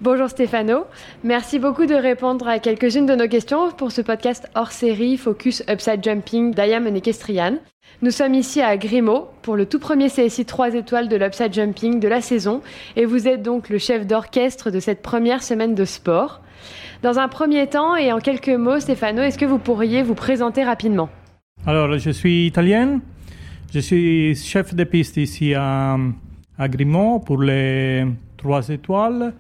Bonjour 0.05 0.29
Stéphano, 0.29 0.83
merci 1.23 1.57
beaucoup 1.57 1.87
de 1.87 1.95
répondre 1.95 2.47
à 2.47 2.59
quelques-unes 2.59 3.07
de 3.07 3.15
nos 3.15 3.27
questions 3.27 3.71
pour 3.71 3.91
ce 3.91 4.01
podcast 4.01 4.47
hors 4.53 4.71
série 4.71 5.17
Focus 5.17 5.63
Upside 5.67 6.03
Jumping 6.03 6.53
d'Ayam 6.53 6.87
Nekestrian. 6.87 7.57
Nous 8.03 8.11
sommes 8.11 8.35
ici 8.35 8.61
à 8.61 8.77
Grimaud 8.77 9.29
pour 9.41 9.55
le 9.55 9.65
tout 9.65 9.79
premier 9.79 10.09
CSI 10.09 10.45
3 10.45 10.75
étoiles 10.75 11.07
de 11.07 11.15
l'Upside 11.15 11.51
Jumping 11.51 11.99
de 11.99 12.07
la 12.07 12.21
saison 12.21 12.61
et 12.95 13.05
vous 13.05 13.27
êtes 13.27 13.41
donc 13.41 13.69
le 13.69 13.79
chef 13.79 14.05
d'orchestre 14.05 14.69
de 14.69 14.79
cette 14.79 15.01
première 15.01 15.41
semaine 15.41 15.73
de 15.73 15.85
sport. 15.85 16.41
Dans 17.01 17.17
un 17.17 17.27
premier 17.27 17.65
temps 17.65 17.95
et 17.95 18.11
en 18.13 18.19
quelques 18.19 18.49
mots, 18.49 18.79
Stéphano, 18.79 19.23
est-ce 19.23 19.39
que 19.39 19.45
vous 19.45 19.57
pourriez 19.57 20.03
vous 20.03 20.13
présenter 20.13 20.63
rapidement? 20.63 21.09
Alors, 21.65 21.97
je 21.97 22.11
suis 22.11 22.45
italien, 22.45 23.01
je 23.73 23.79
suis 23.79 24.35
chef 24.35 24.75
de 24.75 24.83
piste 24.83 25.17
ici 25.17 25.55
à, 25.55 25.97
à 26.59 26.67
Grimaud 26.67 27.21
pour 27.21 27.41
les 27.41 28.05
3 28.37 28.69
étoiles. 28.69 29.33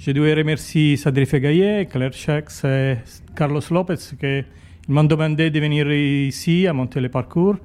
Je 0.00 0.12
dois 0.12 0.32
remercier 0.32 0.96
Sadrife 0.96 1.34
Gaillet, 1.34 1.86
Claire 1.90 2.12
Chex 2.12 2.62
et 2.64 2.98
Carlos 3.34 3.60
Lopez 3.68 3.96
qui 3.96 4.44
m'ont 4.86 5.02
demandé 5.02 5.50
de 5.50 5.58
venir 5.58 5.90
ici 5.90 6.68
à 6.68 6.72
monter 6.72 7.00
le 7.00 7.08
parcours. 7.08 7.56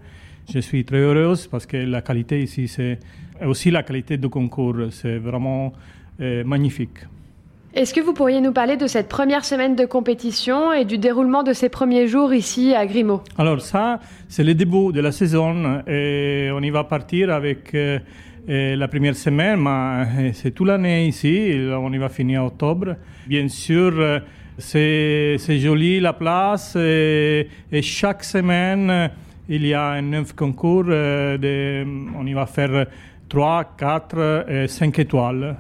Je 0.52 0.58
suis 0.58 0.84
très 0.84 0.98
heureuse 0.98 1.46
parce 1.46 1.68
que 1.68 1.78
la 1.78 2.02
qualité 2.02 2.42
ici, 2.42 2.68
c'est 2.68 2.98
aussi 3.46 3.70
la 3.70 3.84
qualité 3.84 4.18
du 4.18 4.30
concours. 4.30 4.78
C'est 4.90 5.20
vraiment 5.20 5.74
euh, 6.22 6.44
magnifique. 6.44 7.06
Est-ce 7.76 7.94
que 7.94 8.02
vous 8.02 8.14
pourriez 8.14 8.42
nous 8.42 8.52
parler 8.52 8.78
de 8.78 8.88
cette 8.88 9.10
première 9.10 9.46
semaine 9.46 9.76
de 9.76 9.86
compétition 9.86 10.74
et 10.74 10.86
du 10.86 10.98
déroulement 10.98 11.44
de 11.44 11.54
ces 11.54 11.70
premiers 11.70 12.08
jours 12.08 12.34
ici 12.34 12.74
à 12.74 12.88
Grimaud? 12.88 13.22
Alors 13.38 13.62
ça, 13.62 14.00
c'est 14.28 14.44
le 14.44 14.56
début 14.56 14.92
de 14.92 15.02
la 15.02 15.12
saison 15.12 15.84
et 15.88 16.50
on 16.52 16.62
y 16.64 16.72
va 16.72 16.84
partir 16.84 17.30
avec... 17.30 17.76
Euh, 17.76 18.00
la 18.48 18.88
première 18.88 19.16
semaine, 19.16 19.60
mais 19.62 20.34
c'est 20.34 20.52
toute 20.52 20.68
l'année 20.68 21.08
ici, 21.08 21.54
on 21.72 21.92
y 21.94 21.98
va 21.98 22.10
finir 22.10 22.44
en 22.44 22.48
octobre. 22.48 22.96
Bien 23.26 23.48
sûr, 23.48 24.22
c'est 24.58 25.38
joli 25.60 26.00
la 26.00 26.14
place 26.14 26.76
et, 26.76 27.48
chaque 27.82 28.24
semaine, 28.24 29.10
il 29.48 29.66
y 29.66 29.74
a 29.74 29.92
un 29.92 30.02
neuf 30.02 30.34
concours. 30.34 30.86
De, 30.86 31.86
on 32.18 32.26
y 32.26 32.34
va 32.34 32.46
faire 32.46 32.88
3, 33.30 33.76
4 33.78 34.46
et 34.50 34.68
5 34.68 35.00
étoiles. 35.00 35.56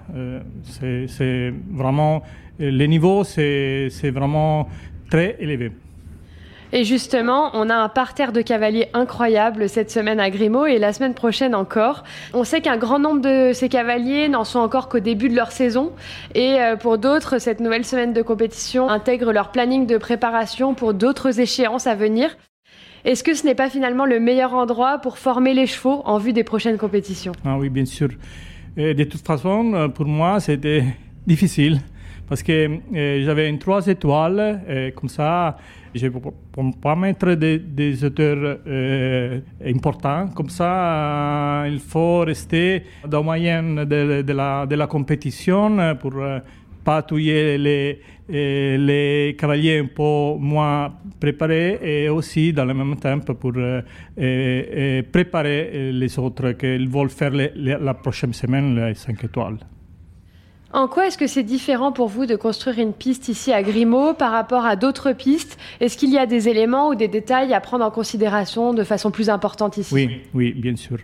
C'est 0.63 1.53
vraiment, 1.71 2.21
le 2.59 2.85
niveau, 2.85 3.23
c'est 3.23 4.11
vraiment 4.13 4.67
très 5.09 5.37
élevé. 5.39 5.71
Et 6.75 6.85
justement, 6.85 7.51
on 7.53 7.69
a 7.69 7.75
un 7.75 7.87
parterre 7.87 8.31
de 8.31 8.41
cavaliers 8.41 8.87
incroyable 8.95 9.69
cette 9.69 9.91
semaine 9.91 10.19
à 10.19 10.31
Grimaud 10.31 10.65
et 10.65 10.79
la 10.79 10.91
semaine 10.91 11.13
prochaine 11.13 11.53
encore. 11.53 12.03
On 12.33 12.43
sait 12.43 12.61
qu'un 12.61 12.77
grand 12.77 12.97
nombre 12.97 13.21
de 13.21 13.51
ces 13.53 13.69
cavaliers 13.69 14.27
n'en 14.27 14.43
sont 14.43 14.57
encore 14.57 14.89
qu'au 14.89 14.99
début 14.99 15.29
de 15.29 15.35
leur 15.35 15.51
saison. 15.51 15.91
Et 16.33 16.55
euh, 16.59 16.75
pour 16.75 16.97
d'autres, 16.97 17.37
cette 17.37 17.59
nouvelle 17.59 17.85
semaine 17.85 18.11
de 18.11 18.23
compétition 18.23 18.89
intègre 18.89 19.31
leur 19.31 19.51
planning 19.51 19.85
de 19.85 19.99
préparation 19.99 20.73
pour 20.73 20.95
d'autres 20.95 21.39
échéances 21.39 21.85
à 21.85 21.93
venir. 21.93 22.35
Est-ce 23.05 23.23
que 23.23 23.35
ce 23.35 23.45
n'est 23.45 23.53
pas 23.53 23.69
finalement 23.69 24.07
le 24.07 24.19
meilleur 24.19 24.55
endroit 24.55 24.97
pour 24.97 25.19
former 25.19 25.53
les 25.53 25.67
chevaux 25.67 26.01
en 26.05 26.17
vue 26.17 26.33
des 26.33 26.43
prochaines 26.43 26.79
compétitions? 26.79 27.33
Ah 27.45 27.55
oui, 27.59 27.69
bien 27.69 27.85
sûr. 27.85 28.09
de 28.77 29.03
toute 29.03 29.23
façon, 29.23 29.75
euh, 29.75 29.87
pour 29.89 30.07
moi, 30.07 30.39
c'était 30.39 30.85
difficile 31.27 31.81
parce 32.33 32.41
que 32.41 32.79
euh, 32.95 33.23
j'avais 33.23 33.47
une 33.47 33.59
trois 33.59 33.85
étoiles 33.85 34.63
et 34.67 34.91
comme 34.93 35.07
ça, 35.07 35.55
je 35.93 36.07
ne 36.07 36.09
peux 36.09 36.31
pas 36.81 36.95
mettre 36.95 37.35
des, 37.35 37.59
des 37.59 38.03
auteurs 38.03 38.57
euh, 38.65 39.39
importants. 39.63 40.29
Comme 40.29 40.49
ça, 40.49 41.61
euh, 41.61 41.69
il 41.71 41.79
faut 41.79 42.21
rester 42.21 42.85
dans 43.07 43.19
la 43.19 43.23
moyenne 43.23 43.85
de, 43.85 44.23
de, 44.23 44.33
la, 44.33 44.65
de 44.65 44.75
la 44.75 44.87
compétition 44.87 45.95
pour 46.01 46.15
ne 46.15 46.39
pas 46.83 47.03
tuer 47.03 47.59
les, 47.59 48.01
les 48.27 49.35
cavaliers 49.37 49.77
un 49.77 49.89
peu 49.95 50.35
moins 50.39 50.91
préparés 51.19 51.77
et 51.83 52.09
aussi 52.09 52.51
dans 52.51 52.65
le 52.65 52.73
même 52.73 52.95
temps 52.95 53.19
pour 53.19 53.53
préparer 55.11 55.91
les 55.91 56.17
autres 56.17 56.53
qui 56.53 56.83
veulent 56.87 57.11
faire 57.11 57.31
la 57.55 57.93
prochaine 57.93 58.33
semaine 58.33 58.87
les 58.87 58.95
5 58.95 59.23
étoiles. 59.23 59.59
En 60.73 60.87
quoi 60.87 61.05
est-ce 61.05 61.19
que 61.19 61.27
c'est 61.27 61.43
différent 61.43 61.91
pour 61.91 62.07
vous 62.07 62.25
de 62.25 62.35
construire 62.35 62.79
une 62.79 62.93
piste 62.93 63.29
ici 63.29 63.53
à 63.53 63.61
Grimaud 63.61 64.15
par 64.15 64.31
rapport 64.31 64.65
à 64.65 64.75
d'autres 64.75 65.11
pistes? 65.11 65.59
Est-ce 65.79 65.95
qu'il 65.95 66.09
y 66.09 66.17
a 66.17 66.25
des 66.25 66.49
éléments 66.49 66.89
ou 66.89 66.95
des 66.95 67.07
détails 67.07 67.53
à 67.53 67.61
prendre 67.61 67.85
en 67.85 67.91
considération 67.91 68.73
de 68.73 68.83
façon 68.83 69.11
plus 69.11 69.29
importante 69.29 69.77
ici? 69.77 69.93
Oui, 69.93 70.21
oui, 70.33 70.51
bien 70.53 70.75
sûr. 70.75 70.97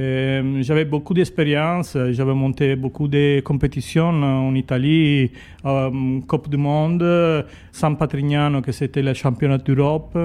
Euh, 0.00 0.58
j'avais 0.62 0.84
beaucoup 0.84 1.14
d'expérience, 1.14 1.96
j'avais 2.10 2.34
monté 2.34 2.74
beaucoup 2.74 3.06
de 3.06 3.40
compétitions 3.44 4.08
en 4.08 4.52
Italie, 4.56 5.30
euh, 5.64 6.20
Coupe 6.26 6.50
du 6.50 6.56
Monde, 6.56 7.46
San 7.70 7.96
Patrignano, 7.96 8.62
que 8.62 8.72
c'était 8.72 9.02
le 9.02 9.14
championnat 9.14 9.58
d'Europe. 9.58 10.18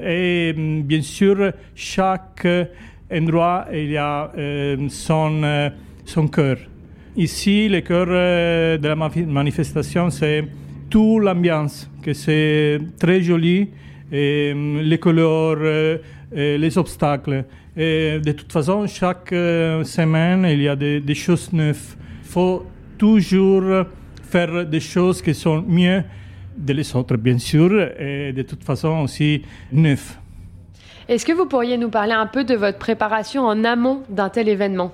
Et 0.00 0.54
bien 0.56 1.02
sûr, 1.02 1.50
chaque 1.74 2.46
endroit, 3.12 3.66
il 3.72 3.90
y 3.90 3.96
a 3.96 4.30
euh, 4.38 4.76
son, 4.88 5.72
son 6.04 6.28
cœur. 6.28 6.58
Ici, 7.18 7.68
le 7.68 7.80
cœur 7.80 8.06
euh, 8.10 8.78
de 8.78 8.86
la 8.86 8.94
manifestation, 8.94 10.08
c'est 10.08 10.44
toute 10.88 11.20
l'ambiance, 11.20 11.90
que 12.00 12.12
c'est 12.12 12.78
très 12.96 13.20
joli, 13.22 13.70
euh, 14.12 14.80
les 14.82 14.98
couleurs, 14.98 15.56
euh, 15.60 15.98
les 16.30 16.78
obstacles. 16.78 17.44
De 17.76 18.32
toute 18.32 18.52
façon, 18.52 18.86
chaque 18.86 19.30
semaine, 19.30 20.46
il 20.48 20.62
y 20.62 20.68
a 20.68 20.76
des, 20.76 21.00
des 21.00 21.14
choses 21.16 21.52
neuves. 21.52 21.96
Il 22.22 22.28
faut 22.28 22.64
toujours 22.96 23.64
faire 24.22 24.64
des 24.64 24.80
choses 24.80 25.20
qui 25.20 25.34
sont 25.34 25.64
mieux 25.66 26.04
que 26.64 26.72
les 26.72 26.94
autres, 26.94 27.16
bien 27.16 27.38
sûr, 27.38 27.72
et 27.98 28.32
de 28.32 28.42
toute 28.42 28.62
façon 28.62 29.00
aussi 29.02 29.42
neuves. 29.72 30.18
Est-ce 31.08 31.26
que 31.26 31.32
vous 31.32 31.46
pourriez 31.46 31.78
nous 31.78 31.90
parler 31.90 32.12
un 32.12 32.26
peu 32.26 32.44
de 32.44 32.54
votre 32.54 32.78
préparation 32.78 33.42
en 33.42 33.64
amont 33.64 34.02
d'un 34.08 34.28
tel 34.28 34.48
événement? 34.48 34.92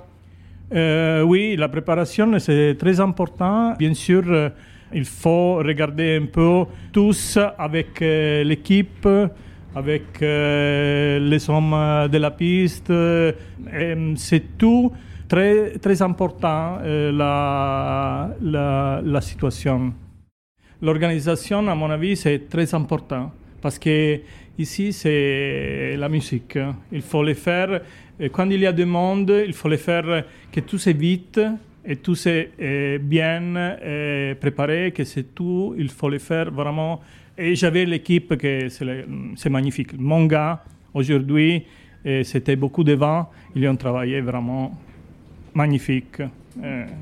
Euh, 0.75 1.23
oui, 1.23 1.55
la 1.57 1.69
préparation, 1.69 2.39
c'est 2.39 2.77
très 2.79 2.99
important. 2.99 3.75
Bien 3.79 3.95
sûr, 3.95 4.23
euh, 4.27 4.49
il 4.93 5.05
faut 5.05 5.57
regarder 5.57 6.19
un 6.21 6.27
peu 6.27 6.65
tous 6.93 7.39
avec 7.59 8.03
euh, 8.03 8.43
l'équipe, 8.43 9.09
avec 9.75 10.21
les 10.21 11.51
hommes 11.51 12.09
de 12.11 12.19
la 12.19 12.31
piste. 12.31 12.93
c'est 14.17 14.59
tout 14.59 14.93
très, 15.29 15.79
très 15.79 16.01
important, 16.03 16.79
la, 16.85 18.31
la, 18.41 19.01
la 19.05 19.21
situation. 19.21 19.93
L'organisation, 20.81 21.67
à 21.69 21.75
mon 21.75 21.91
avis, 21.91 22.17
c'est 22.17 22.49
très 22.49 22.73
important 22.75 23.33
parce 23.61 23.79
que 23.79 24.21
ici, 24.59 24.93
c'est 24.93 25.97
la 25.97 26.09
musique. 26.09 26.59
Il 26.93 27.01
faut 27.03 27.23
le 27.23 27.35
faire 27.35 27.81
quand 28.33 28.49
il 28.51 28.61
y 28.61 28.67
a 28.67 28.73
du 28.73 28.85
monde, 28.85 29.43
il 29.47 29.53
faut 29.53 29.69
le 29.69 29.77
faire 29.77 30.25
que 30.53 30.61
tout 30.61 30.79
c'est 30.79 30.93
vite 30.93 31.41
et 31.85 31.97
tout 31.97 32.15
c'est 32.15 32.51
euh, 32.61 32.99
bien 32.99 33.57
euh, 33.57 34.35
préparé, 34.37 34.93
que 34.93 35.05
c'est 35.05 35.35
tout, 35.35 35.75
il 35.77 35.89
faut 35.91 36.09
le 36.09 36.19
faire 36.19 36.51
vraiment. 36.51 37.01
Et 37.37 37.55
j'avais 37.55 37.85
l'équipe 37.85 38.37
que 38.37 38.69
c'est 38.69 39.51
magnifique. 39.51 39.99
Mon 39.99 40.25
gars, 40.27 40.63
aujourd'hui, 40.95 41.65
euh, 42.07 42.23
c'était 42.23 42.57
beaucoup 42.57 42.85
de 42.85 42.93
vent, 42.93 43.29
ils 43.55 43.67
ont 43.69 43.77
travaillé 43.77 44.21
vraiment 44.21 44.79
magnifique. 45.53 46.23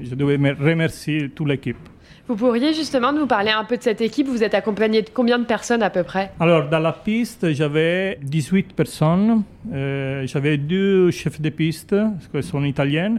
je 0.01 0.15
devais 0.15 0.37
remercier 0.53 1.29
toute 1.31 1.49
l'équipe. 1.49 1.92
Vous 2.29 2.37
pourriez 2.37 2.73
justement 2.73 3.13
nous 3.13 3.27
parler 3.27 3.51
un 3.51 3.65
peu 3.65 3.77
de 3.77 3.83
cette 3.83 4.01
équipe? 4.01 4.29
Vous 4.29 4.45
êtes 4.45 4.55
accompagné 4.55 5.03
de 5.03 5.11
combien 5.13 5.41
de 5.41 5.45
personnes 5.45 5.83
à 5.83 5.91
peu 5.91 6.05
près? 6.05 6.31
Alors, 6.39 6.69
dans 6.69 6.79
la 6.79 6.93
piste, 6.93 7.53
j'avais 7.53 8.17
18 8.23 8.75
personnes. 8.75 9.43
Euh, 9.73 10.25
j'avais 10.27 10.57
deux 10.57 11.11
chefs 11.11 11.41
de 11.41 11.49
piste, 11.49 11.97
qui 12.33 12.43
sont 12.45 12.63
italiens, 12.65 13.17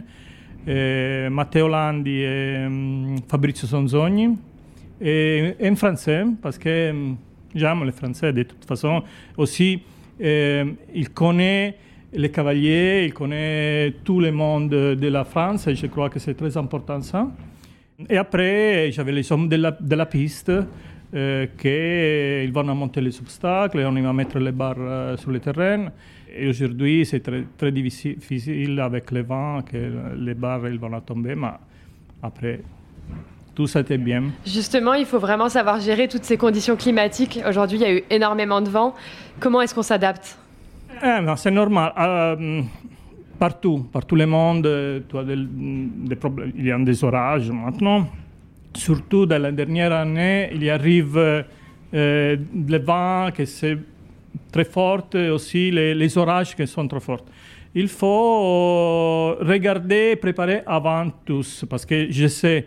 euh, 0.68 1.28
Matteo 1.28 1.68
Landi 1.68 2.22
et 2.22 2.64
um, 2.66 3.16
Fabrizio 3.28 3.68
Sonzogni, 3.68 4.38
et 5.02 5.54
un 5.62 5.76
français, 5.76 6.24
parce 6.40 6.56
que 6.56 6.90
um, 6.90 7.16
j'aime 7.54 7.84
les 7.84 7.92
Français 7.92 8.32
de 8.32 8.44
toute 8.44 8.64
façon. 8.64 9.02
Aussi, 9.36 9.82
euh, 10.22 10.64
il 10.94 11.10
connaît 11.10 11.76
les 12.14 12.30
cavaliers, 12.30 13.04
il 13.04 13.12
connaît 13.12 13.92
tout 14.02 14.18
le 14.20 14.32
monde 14.32 14.70
de 14.70 15.08
la 15.08 15.24
France, 15.24 15.66
et 15.66 15.74
je 15.74 15.88
crois 15.88 16.08
que 16.08 16.18
c'est 16.18 16.34
très 16.34 16.56
important 16.56 17.02
ça. 17.02 17.28
Et 18.08 18.16
après, 18.16 18.90
j'avais 18.90 19.12
les 19.12 19.30
hommes 19.30 19.48
de 19.48 19.56
la, 19.56 19.70
de 19.70 19.94
la 19.94 20.06
piste 20.06 20.50
euh, 21.14 21.46
qui 21.56 22.50
vont 22.50 22.74
monter 22.74 23.00
les 23.00 23.16
obstacles, 23.20 23.78
on 23.78 23.92
va 24.02 24.12
mettre 24.12 24.38
les 24.38 24.50
barres 24.50 24.74
euh, 24.78 25.16
sur 25.16 25.30
le 25.30 25.38
terrain. 25.38 25.92
Et 26.36 26.48
aujourd'hui, 26.48 27.06
c'est 27.06 27.20
très, 27.20 27.44
très 27.56 27.70
difficile 27.70 28.80
avec 28.80 29.12
le 29.12 29.22
vent 29.22 29.62
que 29.62 30.16
les 30.18 30.34
barres 30.34 30.68
ils 30.68 30.78
vont 30.78 31.00
tomber, 31.00 31.36
mais 31.36 31.52
après, 32.20 32.60
tout 33.54 33.68
ça 33.68 33.80
était 33.80 33.98
bien. 33.98 34.24
Justement, 34.44 34.94
il 34.94 35.06
faut 35.06 35.20
vraiment 35.20 35.48
savoir 35.48 35.78
gérer 35.78 36.08
toutes 36.08 36.24
ces 36.24 36.36
conditions 36.36 36.74
climatiques. 36.74 37.38
Aujourd'hui, 37.48 37.78
il 37.78 37.82
y 37.82 37.84
a 37.84 37.94
eu 37.94 38.02
énormément 38.10 38.60
de 38.60 38.68
vent. 38.68 38.94
Comment 39.38 39.62
est-ce 39.62 39.72
qu'on 39.74 39.82
s'adapte? 39.82 40.36
Eh, 41.00 41.20
C'est 41.36 41.52
normal. 41.52 41.92
Euh, 41.96 42.62
partout, 43.38 43.86
partout 43.92 44.16
le 44.16 44.26
monde, 44.26 44.66
il 46.56 46.66
y 46.66 46.70
a 46.70 46.78
des 46.78 47.04
orages 47.04 47.50
maintenant. 47.50 48.08
Surtout 48.74 49.26
dans 49.26 49.40
la 49.40 49.52
dernière 49.52 49.92
année, 49.92 50.50
il 50.52 50.64
y 50.64 50.70
arrive 50.70 51.16
euh, 51.16 51.42
le 51.92 52.78
vent 52.78 53.30
qui 53.34 53.42
est 53.42 53.78
très 54.50 54.64
fort 54.64 55.08
aussi 55.32 55.70
les, 55.70 55.94
les, 55.94 56.18
orages 56.18 56.56
qui 56.56 56.66
sont 56.66 56.88
trop 56.88 57.00
forts. 57.00 57.24
Il 57.74 57.88
faut 57.88 59.34
regarder, 59.40 60.16
préparer 60.16 60.62
avant 60.66 61.10
tous, 61.24 61.64
parce 61.68 61.84
que 61.84 62.10
je 62.10 62.26
sais, 62.26 62.66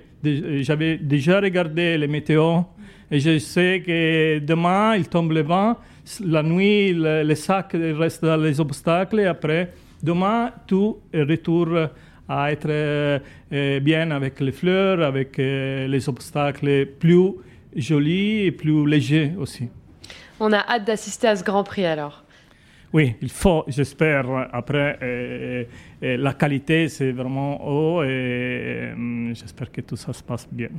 j'avais 0.61 0.97
déjà 0.97 1.39
regardé 1.39 1.97
les 1.97 2.07
météos 2.07 2.65
et 3.09 3.19
je 3.19 3.37
sais 3.39 3.81
que 3.85 4.39
demain 4.39 4.95
il 4.95 5.07
tombe 5.07 5.31
le 5.31 5.43
vent, 5.43 5.77
la 6.25 6.43
nuit 6.43 6.93
le, 6.93 7.23
les 7.23 7.35
sacs 7.35 7.73
restent 7.73 8.25
dans 8.25 8.37
les 8.37 8.59
obstacles 8.59 9.19
et 9.21 9.25
après 9.25 9.71
Demain, 10.03 10.51
tout 10.67 10.99
retourne 11.13 11.89
à 12.29 12.51
être 12.51 12.69
euh, 12.69 13.79
bien 13.79 14.11
avec 14.11 14.39
les 14.39 14.51
fleurs, 14.51 15.01
avec 15.01 15.39
euh, 15.39 15.87
les 15.87 16.09
obstacles 16.09 16.85
plus 16.99 17.31
jolis 17.75 18.45
et 18.45 18.51
plus 18.51 18.85
légers 18.85 19.33
aussi. 19.37 19.69
On 20.39 20.51
a 20.51 20.59
hâte 20.59 20.85
d'assister 20.85 21.27
à 21.27 21.35
ce 21.35 21.43
Grand 21.43 21.63
Prix 21.63 21.85
alors. 21.85 22.23
Oui, 22.93 23.15
il 23.21 23.29
faut, 23.29 23.63
j'espère. 23.67 24.49
Après, 24.53 24.97
euh, 25.01 25.65
la 26.01 26.33
qualité, 26.33 26.87
c'est 26.87 27.11
vraiment 27.11 27.65
haut 27.67 28.03
et 28.03 28.91
j'espère 29.33 29.71
que 29.71 29.81
tout 29.81 29.97
ça 29.97 30.13
se 30.13 30.23
passe 30.23 30.47
bien. 30.49 30.69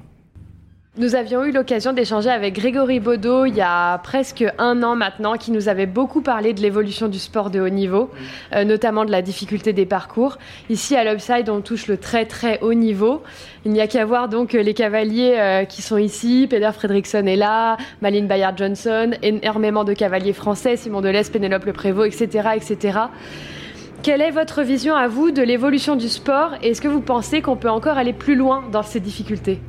Nous 0.99 1.15
avions 1.15 1.45
eu 1.45 1.53
l'occasion 1.53 1.93
d'échanger 1.93 2.29
avec 2.29 2.57
Grégory 2.57 2.99
Baudot 2.99 3.45
il 3.45 3.55
y 3.55 3.61
a 3.61 3.99
presque 3.99 4.45
un 4.59 4.83
an 4.83 4.97
maintenant, 4.97 5.37
qui 5.37 5.53
nous 5.53 5.69
avait 5.69 5.87
beaucoup 5.87 6.23
parlé 6.23 6.55
de 6.55 6.61
l'évolution 6.61 7.07
du 7.07 7.21
sport 7.21 7.51
de 7.51 7.61
haut 7.61 7.69
niveau, 7.69 8.11
euh, 8.53 8.65
notamment 8.65 9.05
de 9.05 9.13
la 9.13 9.23
difficulté 9.23 9.73
des 9.73 9.87
parcours. 9.87 10.39
Ici, 10.71 10.97
à 10.97 11.05
l'Upside, 11.05 11.51
on 11.51 11.61
touche 11.61 11.87
le 11.87 11.99
très 11.99 12.25
très 12.25 12.59
haut 12.63 12.75
niveau. 12.75 13.23
Il 13.65 13.71
n'y 13.71 13.81
a 13.81 13.87
qu'à 13.87 14.05
voir 14.05 14.29
donc 14.29 14.55
les 14.55 14.75
cavaliers 14.75 15.37
euh, 15.39 15.65
qui 15.67 15.83
sont 15.83 15.99
ici. 15.99 16.49
Peder 16.51 16.73
Fredriksson 16.73 17.27
est 17.27 17.37
là, 17.37 17.77
Malin 18.03 18.25
Bayard 18.25 18.59
Johnson, 18.59 19.13
énormément 19.23 19.85
de 19.85 19.93
cavaliers 19.93 20.33
français, 20.33 20.77
Simon 20.77 21.01
Deleuze, 21.01 21.31
Pénélope 21.31 21.65
Le 21.65 21.75
Prévost, 21.75 22.21
etc., 22.21 22.49
etc. 22.57 22.99
Quelle 24.03 24.21
est 24.21 24.33
votre 24.33 24.63
vision 24.63 24.97
à 24.97 25.07
vous 25.07 25.31
de 25.31 25.43
l'évolution 25.43 25.95
du 25.95 26.09
sport? 26.09 26.55
Et 26.61 26.71
est-ce 26.71 26.81
que 26.81 26.89
vous 26.89 27.03
pensez 27.03 27.41
qu'on 27.41 27.57
peut 27.57 27.71
encore 27.71 27.99
aller 27.99 28.13
plus 28.13 28.35
loin 28.35 28.65
dans 28.73 28.83
ces 28.83 28.99
difficultés? 28.99 29.61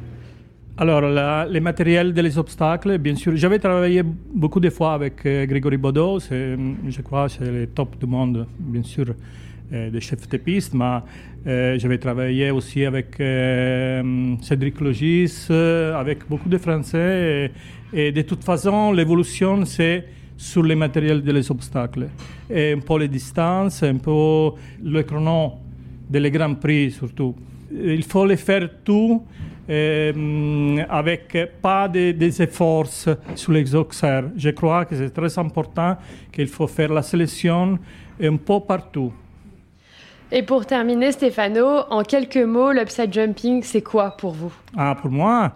Alors, 0.82 1.02
les 1.50 1.60
matériels 1.60 2.14
des 2.14 2.38
obstacles, 2.38 2.98
bien 3.00 3.14
sûr. 3.14 3.36
J'avais 3.36 3.60
travaillé 3.60 4.02
beaucoup 4.02 4.62
de 4.62 4.70
fois 4.70 4.94
avec 4.94 5.26
euh, 5.26 5.46
Grégory 5.46 5.76
Baudot, 5.76 6.20
je 6.22 7.02
crois 7.02 7.28
c'est 7.28 7.52
le 7.52 7.68
top 7.68 8.00
du 8.00 8.06
monde, 8.06 8.48
bien 8.58 8.84
sûr, 8.84 9.08
euh, 9.74 9.90
des 9.90 10.00
chefs 10.00 10.30
de 10.30 10.38
piste, 10.38 10.74
mais 10.74 11.00
euh, 11.48 11.78
j'avais 11.78 11.98
travaillé 11.98 12.50
aussi 12.52 12.86
avec 12.86 13.18
Cédric 14.42 14.80
Logis, 14.80 15.48
avec 15.50 16.20
beaucoup 16.30 16.48
de 16.48 16.58
Français. 16.58 17.52
Et, 17.92 18.14
de 18.14 18.22
toute 18.22 18.46
façon, 18.46 18.94
l'évolution, 18.94 19.66
c'est 19.66 20.06
sur 20.38 20.64
les 20.64 20.76
matériels 20.76 21.22
des 21.22 21.52
obstacles. 21.52 22.08
Un 22.50 22.80
peu 22.80 23.00
les 23.00 23.10
distances, 23.10 23.84
un 23.84 23.98
peu 23.98 24.52
le 24.82 25.04
chrono 25.04 25.56
des 26.10 26.32
Grands 26.32 26.56
Prix 26.56 26.92
surtout. 26.92 27.36
Il 27.70 28.04
faut 28.04 28.26
les 28.26 28.38
faire 28.38 28.70
tout 28.86 29.26
euh, 29.70 30.84
avec 30.90 31.38
pas 31.62 31.88
de, 31.88 32.12
des 32.12 32.42
efforts 32.42 32.88
sur 33.36 33.52
les 33.52 33.76
Auxerre. 33.76 34.26
Je 34.36 34.50
crois 34.50 34.86
que 34.86 34.96
c'est 34.96 35.12
très 35.12 35.38
important 35.38 35.98
qu'il 36.32 36.48
faut 36.48 36.68
faire 36.68 36.92
la 36.92 37.02
sélection 37.02 37.78
un 38.22 38.36
peu 38.38 38.60
partout. 38.60 39.14
Et 40.32 40.44
pour 40.44 40.66
terminer, 40.66 41.12
Stéphano, 41.12 41.82
en 41.90 42.04
quelques 42.04 42.38
mots, 42.38 42.72
l'upside 42.72 43.12
jumping, 43.12 43.64
c'est 43.64 43.82
quoi 43.82 44.16
pour 44.16 44.34
vous? 44.34 44.54
Ah, 44.78 44.96
Pour 45.00 45.10
moi, 45.10 45.54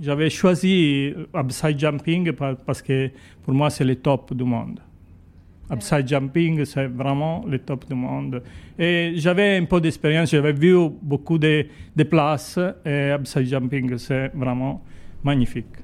j'avais 0.00 0.28
choisi 0.30 1.14
upside 1.34 1.78
jumping 1.78 2.32
parce 2.32 2.82
que 2.82 3.10
pour 3.42 3.54
moi, 3.54 3.70
c'est 3.70 3.84
le 3.84 3.96
top 3.96 4.34
du 4.34 4.44
monde. 4.44 4.80
Upside 5.72 6.06
jumping, 6.06 6.64
c'est 6.64 6.86
vraiment 6.86 7.44
le 7.48 7.58
top 7.58 7.86
du 7.88 7.94
monde. 7.94 8.42
Et 8.78 9.14
j'avais 9.16 9.56
un 9.56 9.64
peu 9.64 9.80
d'expérience, 9.80 10.30
j'avais 10.30 10.52
vu 10.52 10.76
beaucoup 11.00 11.38
de, 11.38 11.66
de 11.96 12.02
places 12.04 12.58
et 12.84 13.12
upside 13.12 13.46
jumping, 13.46 13.96
c'est 13.96 14.30
vraiment 14.34 14.82
magnifique. 15.24 15.82